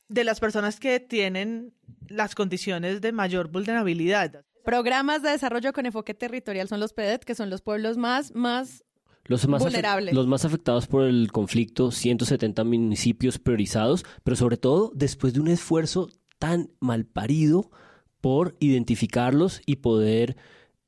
[0.08, 1.74] de las personas que tienen
[2.08, 4.46] las condiciones de mayor vulnerabilidad.
[4.64, 8.86] Programas de desarrollo con enfoque territorial son los PEDET, que son los pueblos más, más
[9.26, 9.62] Los más,
[10.14, 15.50] los más afectados por el conflicto, 170 municipios priorizados, pero sobre todo después de un
[15.50, 17.72] esfuerzo tan mal parido
[18.22, 20.38] por identificarlos y poder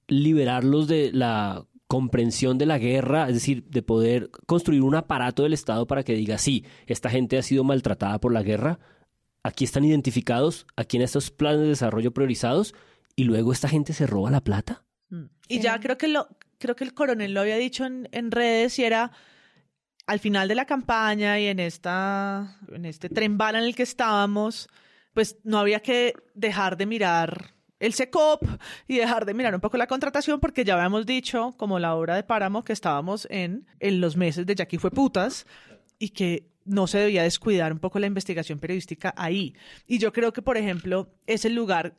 [0.10, 5.54] liberarlos de la comprensión de la guerra, es decir, de poder construir un aparato del
[5.54, 8.80] Estado para que diga, sí, esta gente ha sido maltratada por la guerra,
[9.44, 12.76] aquí están identificados, aquí en estos planes de desarrollo priorizados,
[13.16, 14.86] y luego esta gente se roba la plata.
[15.48, 16.28] Y ya creo que lo,
[16.60, 19.12] creo que el coronel lo había dicho en, en redes y era
[20.06, 23.84] al final de la campaña y en esta, en este tren bala en el que
[23.84, 24.68] estábamos,
[25.14, 28.44] pues no había que dejar de mirar el SECOP
[28.88, 32.16] y dejar de mirar un poco la contratación porque ya habíamos dicho, como la obra
[32.16, 35.46] de Páramo, que estábamos en, en los meses de Jackie fue putas
[35.98, 39.56] y que no se debía descuidar un poco la investigación periodística ahí.
[39.88, 41.96] Y yo creo que, por ejemplo, es el lugar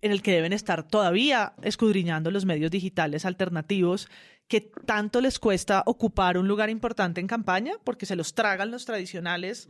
[0.00, 4.08] en el que deben estar todavía escudriñando los medios digitales alternativos
[4.48, 8.84] que tanto les cuesta ocupar un lugar importante en campaña porque se los tragan los
[8.84, 9.68] tradicionales,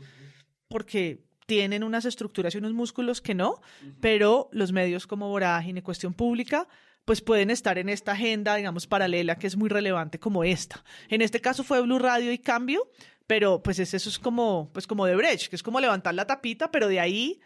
[0.68, 3.60] porque tienen unas estructuras y unos músculos que no,
[4.00, 6.66] pero los medios como Vorágine, Cuestión Pública,
[7.04, 10.82] pues pueden estar en esta agenda, digamos, paralela que es muy relevante como esta.
[11.10, 12.88] En este caso fue Blue Radio y Cambio,
[13.26, 16.26] pero pues es- eso es como, pues como de Brecht, que es como levantar la
[16.26, 17.38] tapita, pero de ahí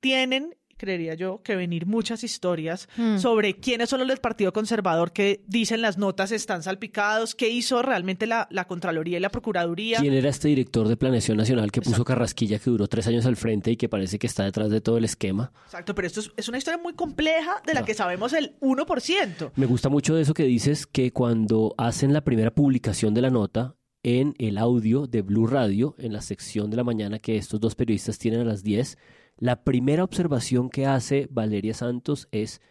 [0.00, 3.18] tienen creería yo, que venir muchas historias Hmm.
[3.18, 7.82] sobre quiénes son los del Partido Conservador que dicen las notas están salpicados, qué hizo
[7.82, 9.98] realmente la, la Contraloría y la Procuraduría.
[10.00, 13.36] ¿Quién era este director de Planeación Nacional que puso Carrasquilla, que duró tres años al
[13.36, 15.52] frente y que parece que está detrás de todo el esquema?
[15.64, 19.52] Exacto, pero esto es, es una historia muy compleja de la que sabemos el 1%.
[19.56, 23.30] Me gusta mucho de eso que dices, que cuando hacen la primera publicación de la
[23.30, 27.58] nota en el audio de Blue Radio, en la sección de la mañana que estos
[27.60, 28.98] dos periodistas tienen a las 10,
[29.44, 32.62] la primera observación que hace Valeria Santos es,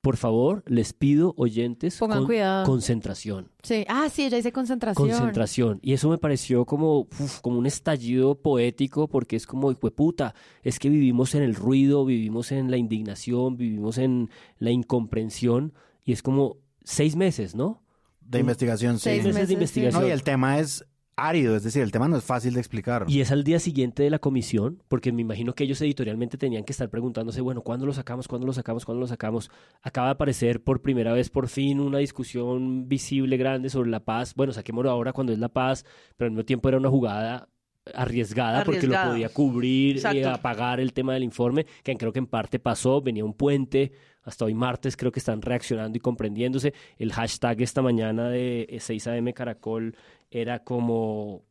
[0.00, 2.64] por favor, les pido oyentes Pongan con cuidado.
[2.64, 3.50] concentración.
[3.62, 3.84] Sí.
[3.86, 5.10] Ah, sí, ella dice concentración.
[5.10, 5.78] Concentración.
[5.82, 10.78] Y eso me pareció como, uf, como un estallido poético, porque es como, puta, es
[10.78, 16.22] que vivimos en el ruido, vivimos en la indignación, vivimos en la incomprensión, y es
[16.22, 17.82] como seis meses, ¿no?
[18.22, 19.10] De investigación, sí.
[19.10, 20.00] Seis meses de investigación.
[20.00, 20.82] No, y el tema es
[21.16, 23.04] árido, es decir, el tema no es fácil de explicar.
[23.08, 26.64] Y es al día siguiente de la comisión, porque me imagino que ellos editorialmente tenían
[26.64, 28.28] que estar preguntándose, bueno, ¿cuándo lo sacamos?
[28.28, 28.84] ¿Cuándo lo sacamos?
[28.84, 29.50] ¿Cuándo lo sacamos?
[29.82, 34.34] Acaba de aparecer por primera vez, por fin, una discusión visible, grande sobre la paz.
[34.34, 35.84] Bueno, saquémoslo ahora cuando es la paz,
[36.16, 37.48] pero al mismo tiempo era una jugada
[37.94, 39.10] arriesgada, porque lo Arriesgada.
[39.10, 40.30] podía cubrir y Exacto.
[40.30, 43.92] apagar el tema del informe, que creo que en parte pasó, venía un puente,
[44.22, 46.74] hasta hoy martes creo que están reaccionando y comprendiéndose.
[46.96, 49.96] El hashtag esta mañana de 6am Caracol
[50.32, 51.44] era como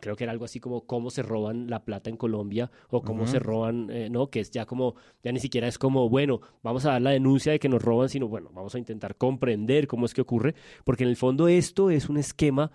[0.00, 3.26] creo que era algo así como cómo se roban la plata en Colombia o cómo
[3.26, 4.30] se roban, eh, ¿no?
[4.30, 7.52] Que es ya como, ya ni siquiera es como, bueno, vamos a dar la denuncia
[7.52, 10.54] de que nos roban, sino bueno, vamos a intentar comprender cómo es que ocurre,
[10.84, 12.72] porque en el fondo esto es un esquema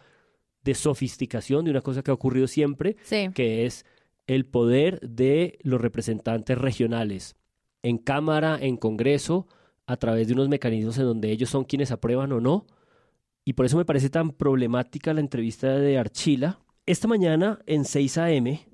[0.64, 3.30] de sofisticación de una cosa que ha ocurrido siempre, Sí.
[3.34, 3.86] que es
[4.28, 7.36] el poder de los representantes regionales
[7.84, 9.48] en Cámara, en Congreso,
[9.86, 12.68] a través de unos mecanismos en donde ellos son quienes aprueban o no.
[13.48, 16.60] Y por eso me parece tan problemática la entrevista de Archila.
[16.86, 18.68] Esta mañana en 6 a.m.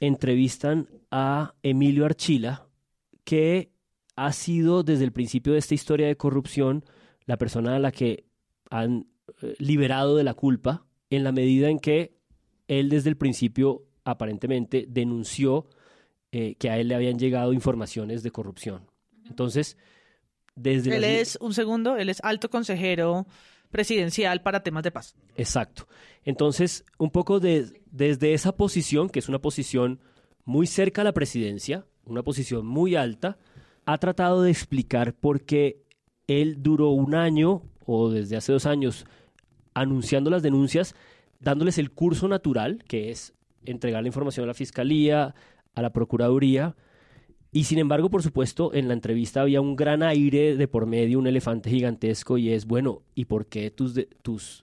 [0.00, 2.68] entrevistan a Emilio Archila,
[3.24, 3.72] que
[4.14, 6.84] ha sido desde el principio de esta historia de corrupción
[7.24, 8.26] la persona a la que
[8.68, 9.08] han
[9.40, 12.18] eh, liberado de la culpa en la medida en que
[12.68, 15.70] él desde el principio aparentemente denunció
[16.32, 18.90] eh, que a él le habían llegado informaciones de corrupción.
[19.24, 19.78] Entonces,
[20.54, 23.26] desde Él es, un segundo, él es alto consejero
[23.76, 25.14] presidencial para temas de paz.
[25.36, 25.86] Exacto.
[26.24, 30.00] Entonces, un poco de- desde esa posición, que es una posición
[30.46, 33.36] muy cerca a la presidencia, una posición muy alta,
[33.84, 35.82] ha tratado de explicar por qué
[36.26, 39.04] él duró un año o desde hace dos años
[39.74, 40.94] anunciando las denuncias,
[41.40, 45.34] dándoles el curso natural, que es entregar la información a la fiscalía,
[45.74, 46.74] a la procuraduría,
[47.56, 51.18] y sin embargo, por supuesto, en la entrevista había un gran aire de por medio,
[51.18, 54.62] un elefante gigantesco, y es, bueno, ¿y por qué tus, de- tus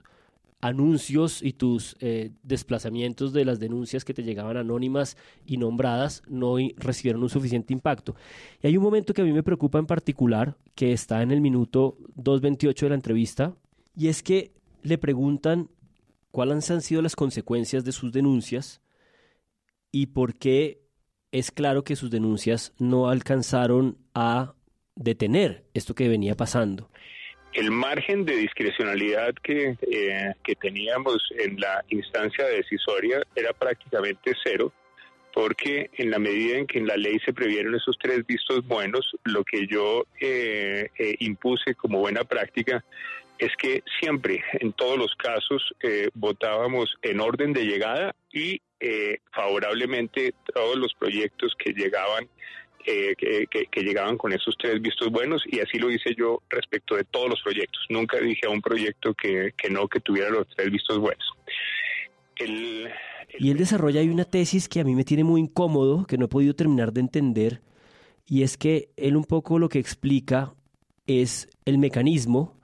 [0.61, 6.57] anuncios y tus eh, desplazamientos de las denuncias que te llegaban anónimas y nombradas no
[6.77, 8.15] recibieron un suficiente impacto?
[8.61, 11.41] Y hay un momento que a mí me preocupa en particular, que está en el
[11.41, 13.55] minuto 2.28 de la entrevista,
[13.97, 14.51] y es que
[14.83, 15.67] le preguntan
[16.29, 18.81] cuáles han sido las consecuencias de sus denuncias
[19.91, 20.82] y por qué
[21.33, 24.53] es claro que sus denuncias no alcanzaron a
[24.95, 26.89] detener esto que venía pasando.
[27.53, 34.73] el margen de discrecionalidad que, eh, que teníamos en la instancia decisoria era prácticamente cero,
[35.33, 39.15] porque en la medida en que en la ley se previeron esos tres vistos buenos,
[39.23, 42.83] lo que yo eh, eh, impuse como buena práctica
[43.39, 49.19] es que siempre, en todos los casos, eh, votábamos en orden de llegada y eh,
[49.31, 52.27] favorablemente todos los proyectos que llegaban
[52.85, 57.05] eh, que, llegaban con esos tres vistos buenos y así lo hice yo respecto de
[57.05, 57.81] todos los proyectos.
[57.87, 61.25] Nunca dije a un proyecto que, que no, que tuviera los tres vistos buenos.
[62.35, 62.89] El,
[63.39, 66.25] Y él desarrolla ahí una tesis que a mí me tiene muy incómodo, que no
[66.25, 67.61] he podido terminar de entender,
[68.27, 70.53] y es que él un poco lo que explica
[71.07, 72.59] es el mecanismo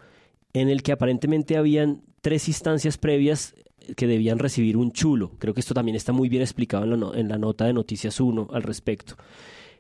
[0.51, 3.55] en el que aparentemente habían tres instancias previas
[3.95, 5.31] que debían recibir un chulo.
[5.39, 8.19] Creo que esto también está muy bien explicado en la, en la nota de Noticias
[8.19, 9.15] 1 al respecto.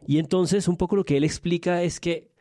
[0.07, 2.31] Y entonces un poco lo que él explica es que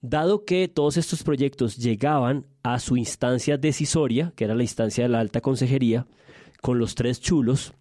[0.00, 5.08] dado que todos estos proyectos llegaban a su instancia decisoria, que era la instancia de
[5.08, 6.06] la alta consejería,
[6.60, 7.72] con los tres chulos,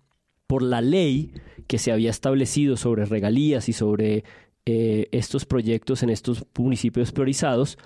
[0.48, 1.34] por la ley
[1.68, 4.24] que se había establecido sobre regalías y sobre
[4.66, 7.78] eh, estos proyectos en estos municipios priorizados,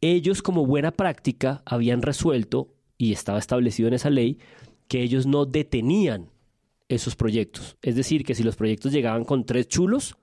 [0.00, 4.38] ellos como buena práctica habían resuelto, y estaba establecido en esa ley,
[4.88, 6.30] que ellos no detenían
[6.88, 7.76] esos proyectos.
[7.80, 10.16] Es decir, que si los proyectos llegaban con tres chulos,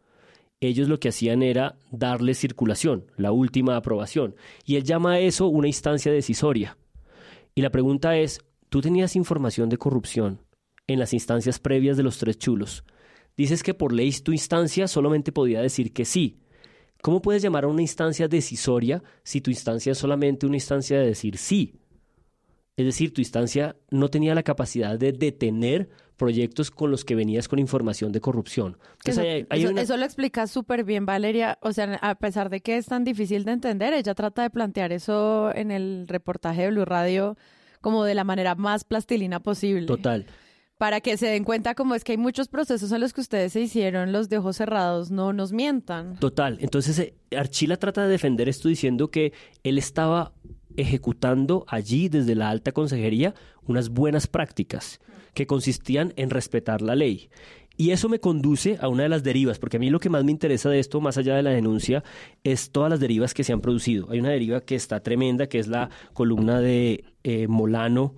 [0.59, 4.36] ellos lo que hacían era darle circulación, la última aprobación.
[4.65, 6.78] Y él llama a eso una instancia decisoria.
[7.55, 10.41] Y la pregunta es, ¿tú tenías información de corrupción
[10.88, 12.84] en las instancias previas de los tres chulos?
[13.38, 16.39] dices que por ley tu instancia solamente podía decir que sí.
[17.01, 21.07] ¿Cómo puedes llamar a una instancia decisoria si tu instancia es solamente una instancia de
[21.07, 21.76] decir sí?
[22.78, 27.47] Es decir, tu instancia no tenía la capacidad de detener proyectos con los que venías
[27.47, 28.78] con información de corrupción.
[29.03, 31.57] Eso, eso, lo explica súper bien Valeria.
[31.61, 34.91] O sea, a pesar de que es tan difícil de entender, ella trata de plantear
[34.91, 37.38] eso en el reportaje de Blue Radio
[37.82, 39.86] como de la manera más plastilina posible.
[39.86, 40.26] Total
[40.78, 43.53] para que se den cuenta como es que hay muchos procesos en los que ustedes
[43.53, 46.17] se hicieron, los de ojos cerrados no nos mientan.
[46.17, 46.57] Total.
[46.59, 49.32] Entonces, eh, Archila trata de defender esto diciendo que
[49.63, 50.34] él estaba
[50.78, 53.34] ejecutando allí desde la alta consejería
[53.65, 54.99] unas buenas prácticas
[55.34, 57.30] que consistían en respetar la ley.
[57.78, 60.23] Y eso me conduce a una de las derivas, porque a mí lo que más
[60.23, 62.03] me interesa de esto, más allá de la denuncia,
[62.43, 64.07] es todas las derivas que se han producido.
[64.09, 68.15] Hay una deriva que está tremenda, que es la columna de eh, Molano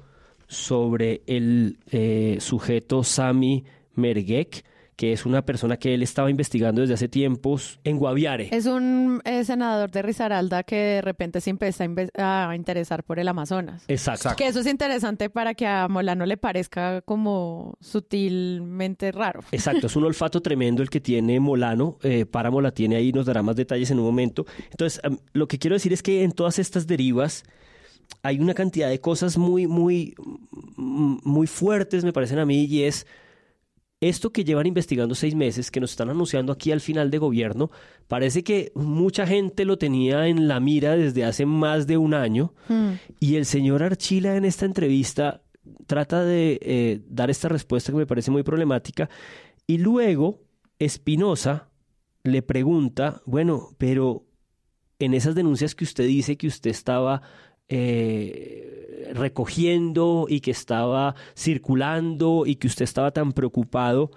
[0.48, 4.64] sobre el eh, sujeto Sami Mergek,
[4.98, 8.50] que es una persona que él estaba investigando desde hace tiempos en Guaviare.
[8.52, 11.86] Es un eh, senador de Risaralda que de repente se empieza
[12.16, 13.84] a, interesar por el Amazonas.
[13.88, 14.30] Exacto.
[14.36, 19.42] Que eso es interesante para que a Molano le parezca como sutilmente raro.
[19.52, 22.00] Exacto, es un olfato tremendo el que tiene Molano.
[22.02, 24.48] Eh, Páramo la tiene ahí, nos dará más detalles en un momento.
[24.72, 25.00] Entonces,
[25.32, 27.44] lo que quiero decir es que en todas estas derivas
[28.24, 30.16] hay una cantidad de cosas muy, muy,
[30.76, 33.06] muy fuertes, me parecen a mí, y es
[34.00, 37.72] esto que llevan investigando seis meses, que nos están anunciando aquí al final de gobierno,
[38.08, 42.54] parece que mucha gente lo tenía en la mira desde hace más de un año.
[42.68, 42.94] Hmm.
[43.20, 45.42] Y el señor Archila en esta entrevista
[45.88, 49.10] trata de eh, dar esta respuesta que me parece muy problemática.
[49.66, 50.42] Y luego
[50.80, 51.70] Espinosa
[52.24, 54.26] le pregunta, bueno, pero
[55.00, 57.22] en esas denuncias que usted dice que usted estaba
[57.70, 64.12] eh, recogiendo y que estaba circulando y que usted estaba tan preocupado,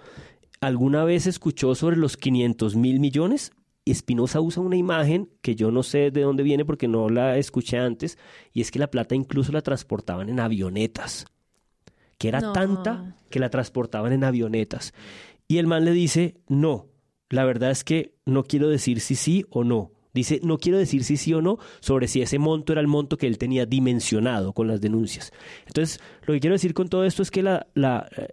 [0.59, 3.51] ¿alguna vez escuchó sobre los 500 mil millones?
[3.85, 7.77] Espinosa usa una imagen que yo no sé de dónde viene porque no la escuché
[7.77, 8.17] antes,
[8.53, 11.25] y es que la plata incluso la transportaban en avionetas,
[12.17, 14.93] que era tanta que la transportaban en avionetas.
[15.47, 16.87] Y el man le dice, no,
[17.29, 19.91] la verdad es que no quiero decir si sí o no.
[20.13, 23.17] Dice, no quiero decir si sí o no sobre si ese monto era el monto
[23.17, 25.31] que él tenía dimensionado con las denuncias.
[25.67, 27.65] Entonces, lo que quiero decir con todo esto es que la,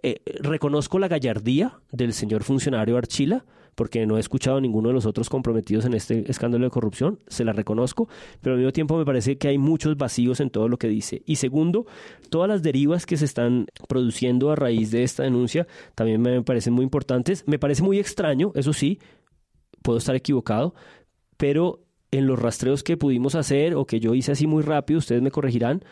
[0.03, 4.93] eh, reconozco la gallardía del señor funcionario Archila, porque no he escuchado a ninguno de
[4.93, 8.09] los otros comprometidos en este escándalo de corrupción, se la reconozco,
[8.41, 11.21] pero al mismo tiempo me parece que hay muchos vacíos en todo lo que dice.
[11.25, 11.85] Y segundo,
[12.29, 15.65] todas las derivas que se están produciendo a raíz de esta denuncia
[15.95, 17.45] también me parecen muy importantes.
[17.47, 18.99] Me parece muy extraño, eso sí,
[19.81, 20.75] puedo estar equivocado,
[21.39, 21.79] pero
[22.11, 25.31] en los rastreos que pudimos hacer o que yo hice así muy rápido, ustedes me
[25.31, 25.85] corregirán,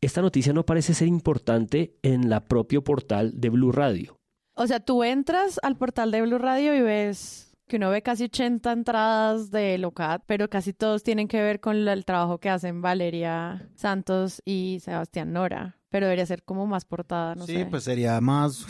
[0.00, 4.16] esta noticia no parece ser importante en la propio portal de Blue Radio.
[4.54, 8.24] O sea, tú entras al portal de Blue Radio y ves que uno ve casi
[8.24, 12.80] 80 entradas de Locat, pero casi todos tienen que ver con el trabajo que hacen
[12.80, 15.80] Valeria Santos y Sebastián Nora.
[15.88, 17.56] Pero debería ser como más portada, no sé.
[17.56, 18.64] Sí, pues sería más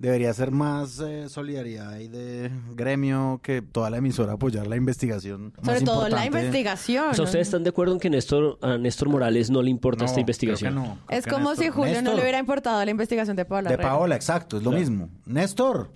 [0.00, 5.52] Debería ser más eh, solidaridad y de gremio que toda la emisora apoyar la investigación.
[5.60, 7.10] Sobre todo la investigación.
[7.10, 10.76] ¿Ustedes están de acuerdo en que Néstor, a Néstor Morales no le importa esta investigación?
[10.76, 13.70] no, es como si Julio no le hubiera importado la investigación de Paola.
[13.70, 15.10] De Paola, exacto, es lo mismo.
[15.26, 15.92] Néstor.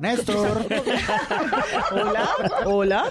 [0.00, 0.66] Néstor.
[1.92, 2.30] hola,
[2.64, 3.04] hola.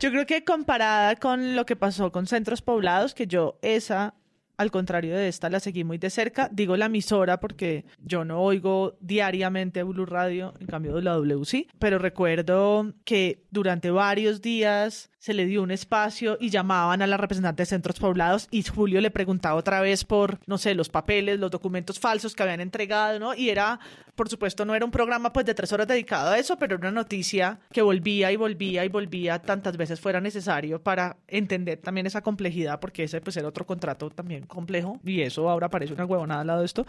[0.00, 4.14] Yo creo que comparada con lo que pasó con centros poblados, que yo esa
[4.56, 6.48] al contrario de esta, la seguí muy de cerca.
[6.52, 11.68] Digo la emisora porque yo no oigo diariamente Blue Radio, en cambio de la WC,
[11.78, 17.16] pero recuerdo que durante varios días se le dio un espacio y llamaban a la
[17.16, 21.40] representante de centros poblados y Julio le preguntaba otra vez por, no sé, los papeles,
[21.40, 23.34] los documentos falsos que habían entregado, ¿no?
[23.34, 23.80] Y era,
[24.14, 26.88] por supuesto, no era un programa pues de tres horas dedicado a eso, pero era
[26.88, 32.06] una noticia que volvía y volvía y volvía tantas veces fuera necesario para entender también
[32.06, 36.04] esa complejidad, porque ese pues era otro contrato también complejo y eso ahora parece una
[36.04, 36.86] huevonada al lado de esto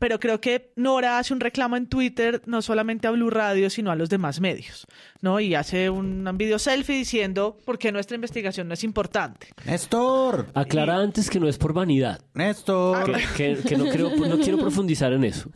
[0.00, 3.90] pero creo que Nora hace un reclamo en Twitter no solamente a Blue Radio, sino
[3.92, 4.86] a los demás medios,
[5.20, 5.38] ¿no?
[5.38, 9.48] Y hace un, video selfie diciendo por qué nuestra investigación no es importante.
[9.66, 10.46] Néstor.
[10.54, 12.22] Aclara antes que no es por vanidad.
[12.32, 13.12] Néstor.
[13.36, 15.50] Que, no, creo, no quiero profundizar en eso.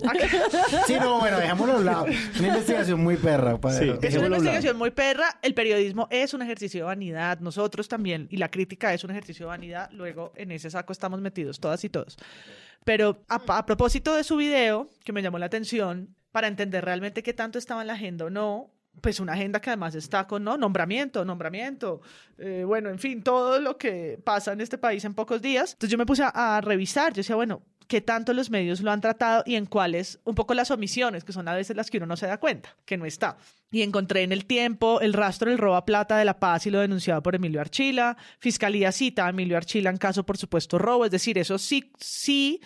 [0.87, 2.05] sí, no, bueno, dejémoslo a un lado.
[2.39, 3.59] Una investigación muy perra.
[3.71, 5.39] sí, es una investigación muy perra.
[5.41, 7.41] El periodismo es un ejercicio de vanidad.
[7.41, 8.29] Nosotros también.
[8.31, 9.91] Y la crítica es un ejercicio de vanidad.
[9.93, 12.19] Luego, en ese saco estamos metidos todas y todos.
[12.85, 17.33] Pero a, propósito de su video, que me llamó la atención, para entender realmente qué
[17.33, 18.71] tanto estaba en la agenda o no,
[19.01, 20.57] pues una agenda que además está con ¿no?
[20.57, 22.01] nombramiento, nombramiento,
[22.39, 25.73] eh, bueno, en fin, todo lo que pasa en este país en pocos días.
[25.73, 29.01] Entonces yo me puse a, revisar, yo decía, bueno, qué tanto los medios lo han
[29.01, 32.07] tratado y en cuáles, un poco las omisiones, que son a veces las que uno
[32.07, 33.37] no se da cuenta, que no está.
[33.71, 36.71] Y encontré en el tiempo el rastro del robo a plata de La Paz y
[36.71, 38.17] lo denunciado por Emilio Archila.
[38.39, 42.61] Fiscalía cita a Emilio Archila en caso por supuesto robo, es decir, eso sí, sí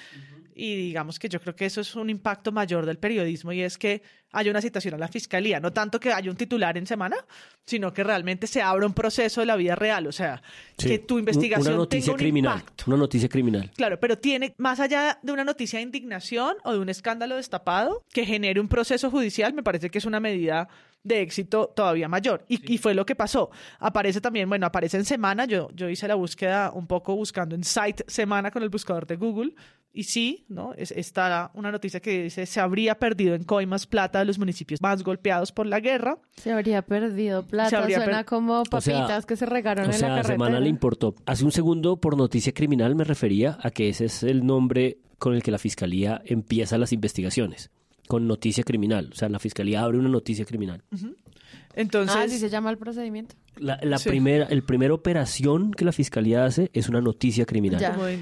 [0.58, 3.78] y digamos que yo creo que eso es un impacto mayor del periodismo y es
[3.78, 4.02] que
[4.32, 7.16] haya una citación a la fiscalía, no tanto que haya un titular en semana,
[7.64, 10.42] sino que realmente se abra un proceso de la vida real, o sea,
[10.76, 12.84] que tu investigación una noticia tenga un criminal, impacto.
[12.88, 13.70] una noticia criminal.
[13.76, 18.04] Claro, pero tiene, más allá de una noticia de indignación o de un escándalo destapado,
[18.12, 20.68] que genere un proceso judicial, me parece que es una medida
[21.08, 22.44] de éxito todavía mayor.
[22.48, 23.50] Y, y fue lo que pasó.
[23.78, 27.64] Aparece también, bueno, aparece en semana, yo, yo hice la búsqueda un poco buscando en
[27.64, 29.54] site semana con el buscador de Google.
[29.90, 30.74] Y sí, ¿no?
[30.74, 34.80] Es, está una noticia que dice, se habría perdido en coimas plata de los municipios
[34.82, 36.18] más golpeados por la guerra.
[36.36, 39.86] Se habría perdido plata, Se habría suena per- como O sea, papitas que se regaron
[39.86, 40.34] O en sea, la carretera.
[40.34, 41.14] Semana le importó.
[41.26, 45.34] Hace un segundo, por noticia criminal, me refería a que ese es el nombre con
[45.34, 47.70] el que la fiscalía empieza las investigaciones.
[48.08, 49.10] Con noticia criminal.
[49.12, 50.82] O sea, la fiscalía abre una noticia criminal.
[51.74, 53.36] Entonces, Ah, ¿sí se llama el procedimiento?
[53.56, 54.08] La, la Sí.
[54.08, 57.80] primera, el primera operación que la fiscalía hace es una noticia criminal.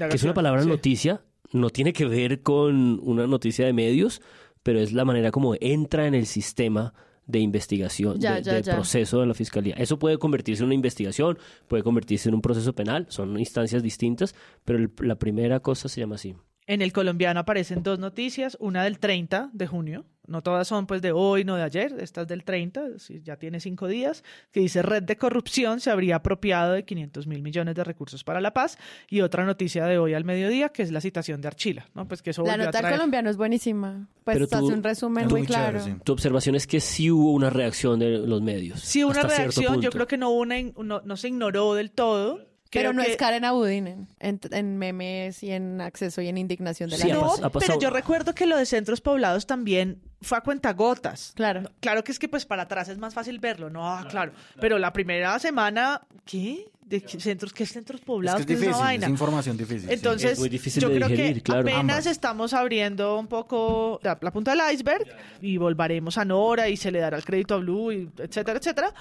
[0.09, 0.69] Que es una palabra sí.
[0.69, 1.21] noticia,
[1.53, 4.21] no tiene que ver con una noticia de medios,
[4.63, 6.93] pero es la manera como entra en el sistema
[7.25, 8.75] de investigación, Ya, de, ya, de ya.
[8.75, 9.75] proceso de la fiscalía.
[9.75, 14.33] Eso puede convertirse en una investigación, puede convertirse en un proceso penal, son instancias distintas,
[14.63, 16.35] pero el- la primera cosa se llama así.
[16.69, 21.01] En el colombiano aparecen dos noticias, una del 30 de junio, no todas son pues
[21.01, 24.59] de hoy, no de ayer, esta es del 30, sí, ya tiene cinco días, que
[24.59, 28.51] dice red de corrupción se habría apropiado de 500 mil millones de recursos para la
[28.53, 28.77] paz,
[29.09, 32.05] y otra noticia de hoy al mediodía, que es la citación de Archila, ¿no?
[32.05, 34.09] Pues que eso La nota del traer- colombiano es buenísima.
[34.25, 35.79] Pues Pero tú- hace un resumen muy claro.
[36.03, 38.81] Tu observación es que sí hubo una reacción de los medios.
[38.81, 41.91] Sí, una hasta cierto reacción, yo creo que no, hubo una, no se ignoró del
[41.91, 42.45] todo.
[42.71, 46.89] Pero no que- es Karen Abudinen en, en memes y en acceso y en indignación
[46.89, 47.25] de la Sí, gente.
[47.43, 51.33] ha Pero yo recuerdo que lo de centros poblados también fue a cuentagotas.
[51.35, 51.63] Claro.
[51.79, 53.87] Claro que es que pues para atrás es más fácil verlo, ¿no?
[53.87, 54.31] Ah, claro.
[54.59, 56.65] Pero la primera semana, ¿qué?
[56.81, 57.51] ¿De qué centros?
[57.51, 58.37] ¿Qué centros Es poblados?
[58.37, 59.05] que es ¿Qué difícil, esa vaina?
[59.07, 59.81] es información difícil.
[59.89, 59.93] sí.
[59.93, 61.61] Entonces, Es muy difícil yo de creo digerir, que claro.
[61.61, 62.05] apenas Ambas.
[62.05, 65.05] estamos abriendo un poco la, la punta del iceberg
[65.41, 68.93] y volveremos a Nora y se le dará el crédito a Blue, y etcétera, etcétera.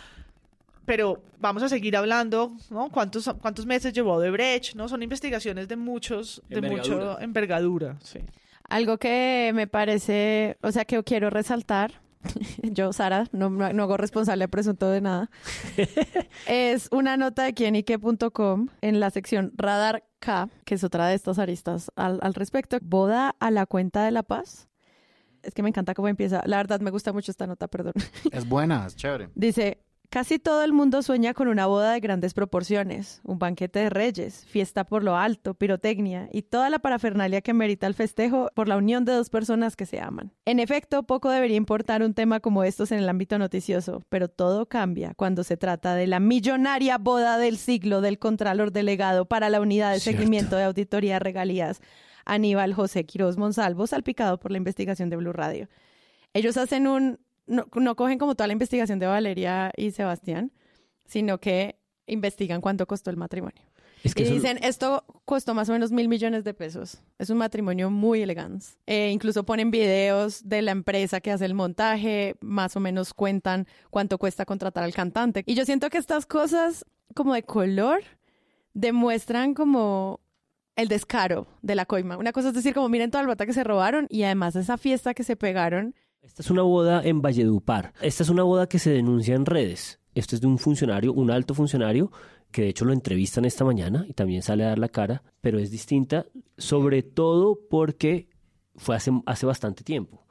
[0.87, 2.91] Pero vamos a seguir hablando, ¿no?
[2.91, 4.75] ¿Cuántos, cuántos meses llevó de Brecht?
[4.77, 4.89] ¿No?
[4.89, 6.97] Son investigaciones de muchos, de Envergadura.
[6.97, 7.97] mucho envergadura.
[8.03, 8.21] Sí.
[8.69, 12.01] Algo que me parece, o sea, que quiero resaltar,
[12.63, 15.31] yo, Sara, no, no no hago responsable a presunto de nada,
[16.47, 21.39] es una nota de quienique.com en la sección Radar K, que es otra de estas
[21.39, 22.79] aristas al, al respecto.
[22.81, 24.69] Boda a la cuenta de la paz.
[25.43, 26.43] Es que me encanta cómo empieza.
[26.47, 27.93] La verdad, me gusta mucho esta nota, perdón.
[28.33, 29.29] Es buena, es chévere.
[29.37, 29.79] Dice,
[30.11, 34.45] casi todo el mundo sueña con una boda de grandes proporciones, un banquete de reyes,
[34.47, 38.77] fiesta por lo alto, pirotecnia y toda la parafernalia que merita el festejo por la
[38.77, 40.33] unión de dos personas que se aman.
[40.45, 44.67] En efecto, poco debería importar un tema como estos en el ámbito noticioso, pero todo
[44.67, 49.61] cambia cuando se trata de la millonaria boda del siglo del Contralor Delegado para la
[49.61, 50.19] Unidad de Cierto.
[50.19, 51.81] Seguimiento de Auditoría Regalías,
[52.25, 55.69] Aníbal José Quiroz Monsalvo, salpicado por la investigación de Blue Radio.
[56.37, 60.53] Ellos hacen un, no, no cogen como toda la investigación de Valeria y Sebastián,
[61.07, 61.77] sino que
[62.07, 63.63] investigan cuánto costó el matrimonio.
[64.05, 67.03] Es que y eso- dicen, esto costó más o menos mil millones de pesos.
[67.19, 68.67] Es un matrimonio muy elegante.
[68.87, 73.67] Eh, incluso ponen videos de la empresa que hace el montaje, más o menos cuentan
[73.91, 75.43] cuánto cuesta contratar al cantante.
[75.47, 76.85] Y yo siento que estas cosas
[77.15, 78.03] como de color
[78.75, 80.21] demuestran como
[80.77, 82.17] el descaro de la coima.
[82.19, 84.77] Una cosa es decir, como miren toda la plata que se robaron y además esa
[84.77, 85.95] fiesta que se pegaron.
[86.27, 87.93] Esta es una boda en Valledupar.
[88.03, 90.01] Esta es una boda que se denuncia en redes.
[90.15, 92.11] Esto es de un funcionario, un alto funcionario,
[92.51, 95.59] que de hecho lo entrevistan esta mañana y también sale a dar la cara, pero
[95.59, 96.27] es distinta,
[96.59, 98.29] sobre todo porque
[98.75, 100.27] fue hace, hace bastante tiempo.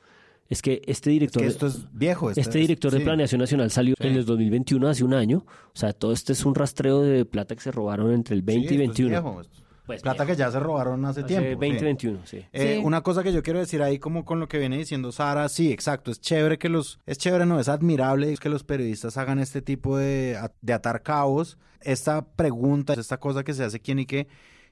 [0.47, 2.99] Es que este director, que esto es viejo, este es- director de.
[2.99, 4.07] Planeación Nacional salió Sí.
[4.07, 5.43] en el 2021, hace un año.
[5.73, 8.69] O sea, todo este es un rastreo de plata que se robaron entre el 20
[8.69, 9.09] Sí, y esto es 21.
[9.09, 11.59] viejo, esto Pues Plata que ya se robaron hace, Hace tiempo.
[11.59, 11.85] 20, sí.
[11.85, 12.45] 21, sí.
[12.53, 12.81] Eh, Sí.
[12.83, 15.71] Una cosa que yo quiero decir ahí, como con lo que viene diciendo Sara, sí,
[15.71, 19.61] exacto, es chévere que los, es chévere, no, es admirable que los periodistas hagan este
[19.61, 21.57] tipo de, de atar cabos.
[21.81, 24.27] Esta pregunta, esta cosa que se hace quién y qué,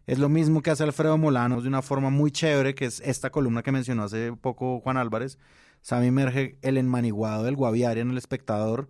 [0.07, 3.30] es lo mismo que hace Alfredo Molano de una forma muy chévere, que es esta
[3.30, 5.37] columna que mencionó hace poco Juan Álvarez,
[5.82, 8.89] Sammy Merge, el enmaniguado del Guaviare en El Espectador,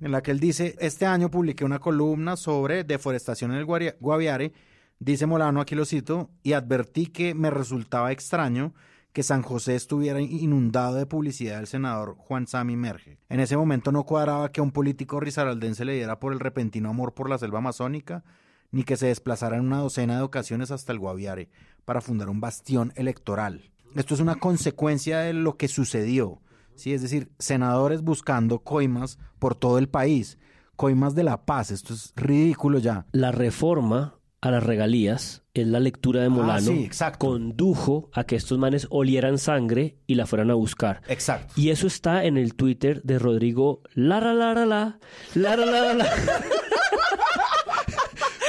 [0.00, 4.52] en la que él dice, este año publiqué una columna sobre deforestación en el Guaviare,
[4.98, 8.74] dice Molano, aquí lo cito, y advertí que me resultaba extraño
[9.12, 13.18] que San José estuviera inundado de publicidad del senador Juan Sami Merge.
[13.28, 16.90] En ese momento no cuadraba que a un político risaraldense le diera por el repentino
[16.90, 18.24] amor por la selva amazónica,
[18.70, 21.50] ni que se desplazara en una docena de ocasiones hasta el Guaviare,
[21.84, 23.70] para fundar un bastión electoral.
[23.94, 26.40] Esto es una consecuencia de lo que sucedió.
[26.74, 26.92] ¿sí?
[26.92, 30.38] Es decir, senadores buscando coimas por todo el país,
[30.76, 31.70] coimas de la paz.
[31.70, 33.06] Esto es ridículo ya.
[33.12, 36.72] La reforma a las regalías es la lectura de Molano
[37.18, 41.02] condujo a que estos manes olieran sangre y la fueran a buscar.
[41.08, 41.54] Exacto.
[41.56, 44.98] Y eso está en el Twitter de Rodrigo Lara Lara La
[45.34, 46.06] Lara Lara La.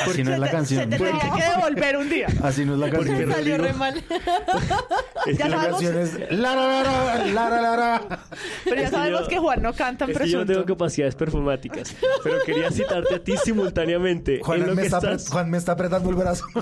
[0.07, 0.81] Así no es la canción.
[0.83, 2.27] Se te tenía que devolver un día.
[2.43, 3.17] Así no es la canción.
[3.17, 4.03] Porque salió re mal.
[5.25, 8.19] Que la canción es la la la la la la
[8.63, 10.53] Pero ya sabemos que Juan no canta en Es que yo no presunto.
[10.65, 11.95] tengo capacidades performáticas.
[12.23, 14.39] Pero quería citarte a ti simultáneamente.
[14.43, 16.45] Juan me, está, estás- apre- Juan me está apretando el brazo.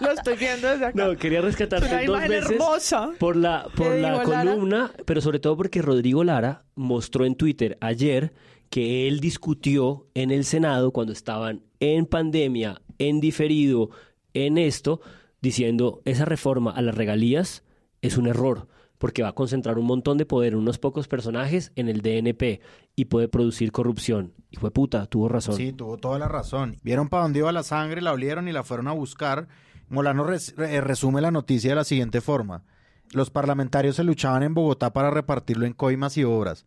[0.00, 1.04] Lo, lo estoy viendo desde acá.
[1.04, 3.10] No, quería Es rescatarte una dos veces hermosa.
[3.18, 4.24] por la, por ¿Qué la Lara?
[4.24, 8.32] columna, pero sobre todo porque Rodrigo Lara mostró en Twitter ayer
[8.70, 11.62] que él discutió en el Senado cuando estaban
[11.92, 13.90] en pandemia, en diferido,
[14.32, 15.00] en esto,
[15.40, 17.64] diciendo esa reforma a las regalías
[18.00, 18.68] es un error
[19.04, 22.60] porque va a concentrar un montón de poder en unos pocos personajes en el DNP
[22.96, 24.32] y puede producir corrupción.
[24.50, 25.56] Y fue puta, tuvo razón.
[25.56, 26.76] Sí, tuvo toda la razón.
[26.82, 29.48] Vieron para dónde iba la sangre, la olieron y la fueron a buscar.
[29.90, 32.64] Molano eh, resume la noticia de la siguiente forma.
[33.12, 36.64] Los parlamentarios se luchaban en Bogotá para repartirlo en coimas y obras.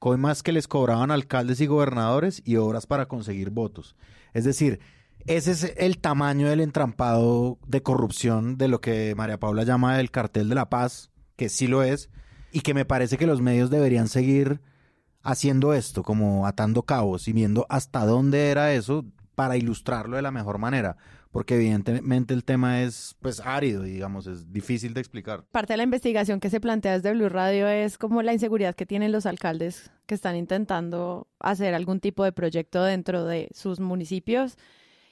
[0.00, 3.94] Coimas que les cobraban alcaldes y gobernadores y obras para conseguir votos.
[4.36, 4.80] Es decir,
[5.26, 10.10] ese es el tamaño del entrampado de corrupción de lo que María Paula llama el
[10.10, 12.10] cartel de la paz, que sí lo es,
[12.52, 14.60] y que me parece que los medios deberían seguir
[15.22, 20.32] haciendo esto, como atando cabos y viendo hasta dónde era eso para ilustrarlo de la
[20.32, 20.98] mejor manera,
[21.36, 25.44] porque evidentemente el tema es pues árido, digamos, es difícil de explicar.
[25.52, 28.86] Parte de la investigación que se plantea desde Blue Radio es como la inseguridad que
[28.86, 34.56] tienen los alcaldes que están intentando hacer algún tipo de proyecto dentro de sus municipios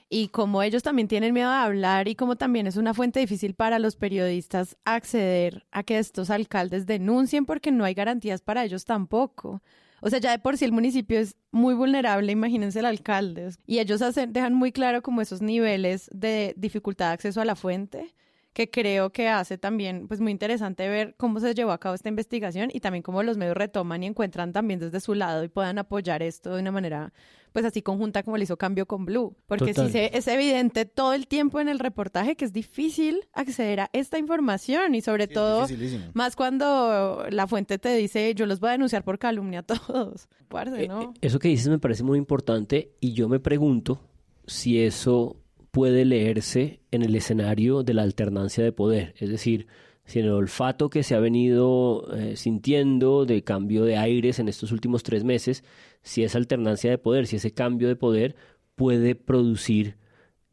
[0.09, 3.53] y como ellos también tienen miedo a hablar y como también es una fuente difícil
[3.53, 8.87] para los periodistas acceder a que estos alcaldes denuncien porque no hay garantías para ellos
[8.87, 9.61] tampoco.
[10.05, 13.49] O sea, ya de por sí el municipio es muy vulnerable, imagínense el alcalde.
[13.67, 17.57] Y ellos hacen, dejan muy claro como esos niveles de dificultad de acceso a la
[17.57, 18.15] fuente,
[18.55, 22.09] que creo que hace también pues muy interesante ver cómo se llevó a cabo esta
[22.09, 25.77] investigación y también cómo los medios retoman y encuentran también desde su lado y puedan
[25.79, 27.13] apoyar esto de una manera
[27.53, 29.37] pues así conjunta como lo hizo Cambio con Blue.
[29.47, 29.87] Porque Total.
[29.87, 33.91] sí se, es evidente todo el tiempo en el reportaje que es difícil acceder a
[33.93, 35.67] esta información y sobre todo
[36.15, 40.29] más cuando la fuente te dice yo los voy a denunciar por calumnia a todos.
[40.49, 41.15] Parce, ¿no?
[41.21, 44.01] Eso que dices me parece muy importante y yo me pregunto
[44.47, 45.37] si eso
[45.75, 49.67] puede leerse en el escenario de la alternancia de poder, es decir,
[50.05, 54.49] si en el olfato que se ha venido eh, sintiendo de cambio de aires en
[54.49, 55.65] estos últimos tres meses,
[56.01, 58.37] si esa alternancia de poder, si ese cambio de poder
[58.77, 59.97] puede producir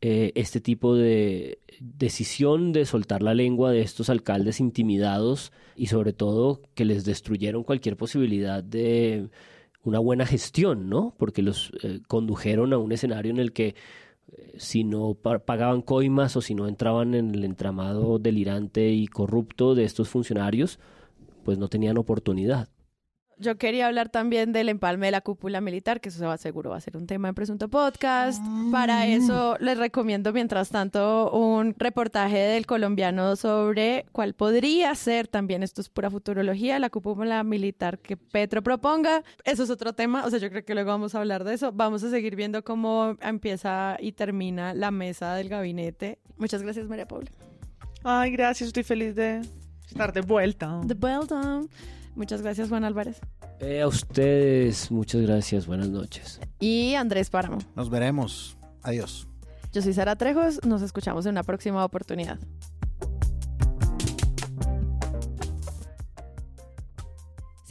[0.02, 6.14] eh, este tipo de decisión de soltar la lengua de estos alcaldes intimidados y sobre
[6.14, 9.30] todo que les destruyeron cualquier posibilidad de
[9.84, 11.14] una buena gestión, ¿no?
[11.20, 13.76] Porque los eh, condujeron a un escenario en el que
[14.58, 19.76] si no pa- pagaban coimas o si no entraban en el entramado delirante y corrupto
[19.76, 20.80] de estos funcionarios,
[21.44, 22.70] pues no tenían oportunidad.
[23.42, 26.70] Yo quería hablar también del empalme de la cúpula militar, que eso se va, seguro
[26.70, 28.40] va a ser un tema en Presunto Podcast.
[28.72, 35.64] Para eso les recomiendo, mientras tanto, un reportaje del colombiano sobre cuál podría ser también,
[35.64, 39.24] esto es pura futurología, la cúpula militar que Petro proponga.
[39.44, 41.72] Eso es otro tema, o sea, yo creo que luego vamos a hablar de eso.
[41.72, 46.20] Vamos a seguir viendo cómo empieza y termina la mesa del gabinete.
[46.38, 47.32] Muchas gracias, María Paula.
[48.04, 49.42] Ay, gracias, estoy feliz de
[49.88, 50.80] estar de vuelta.
[50.86, 51.70] Bell Down.
[52.16, 53.20] Muchas gracias, Juan Álvarez.
[53.60, 56.40] Eh, a ustedes, muchas gracias, buenas noches.
[56.60, 57.60] Y Andrés Páramo.
[57.76, 58.58] Nos veremos.
[58.84, 59.28] Adiós.
[59.72, 62.40] Yo soy Sara Trejos, nos escuchamos en una próxima oportunidad.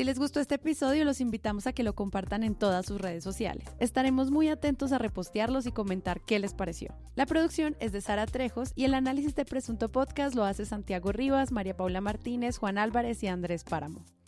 [0.01, 3.23] Si les gustó este episodio, los invitamos a que lo compartan en todas sus redes
[3.23, 3.67] sociales.
[3.81, 6.95] Estaremos muy atentos a repostearlos y comentar qué les pareció.
[7.17, 11.13] La producción es de Sara Trejos y el análisis de Presunto Podcast lo hace Santiago
[11.13, 14.07] Rivas, María Paula Martínez, Juan Álvarez y Andrés Páramo.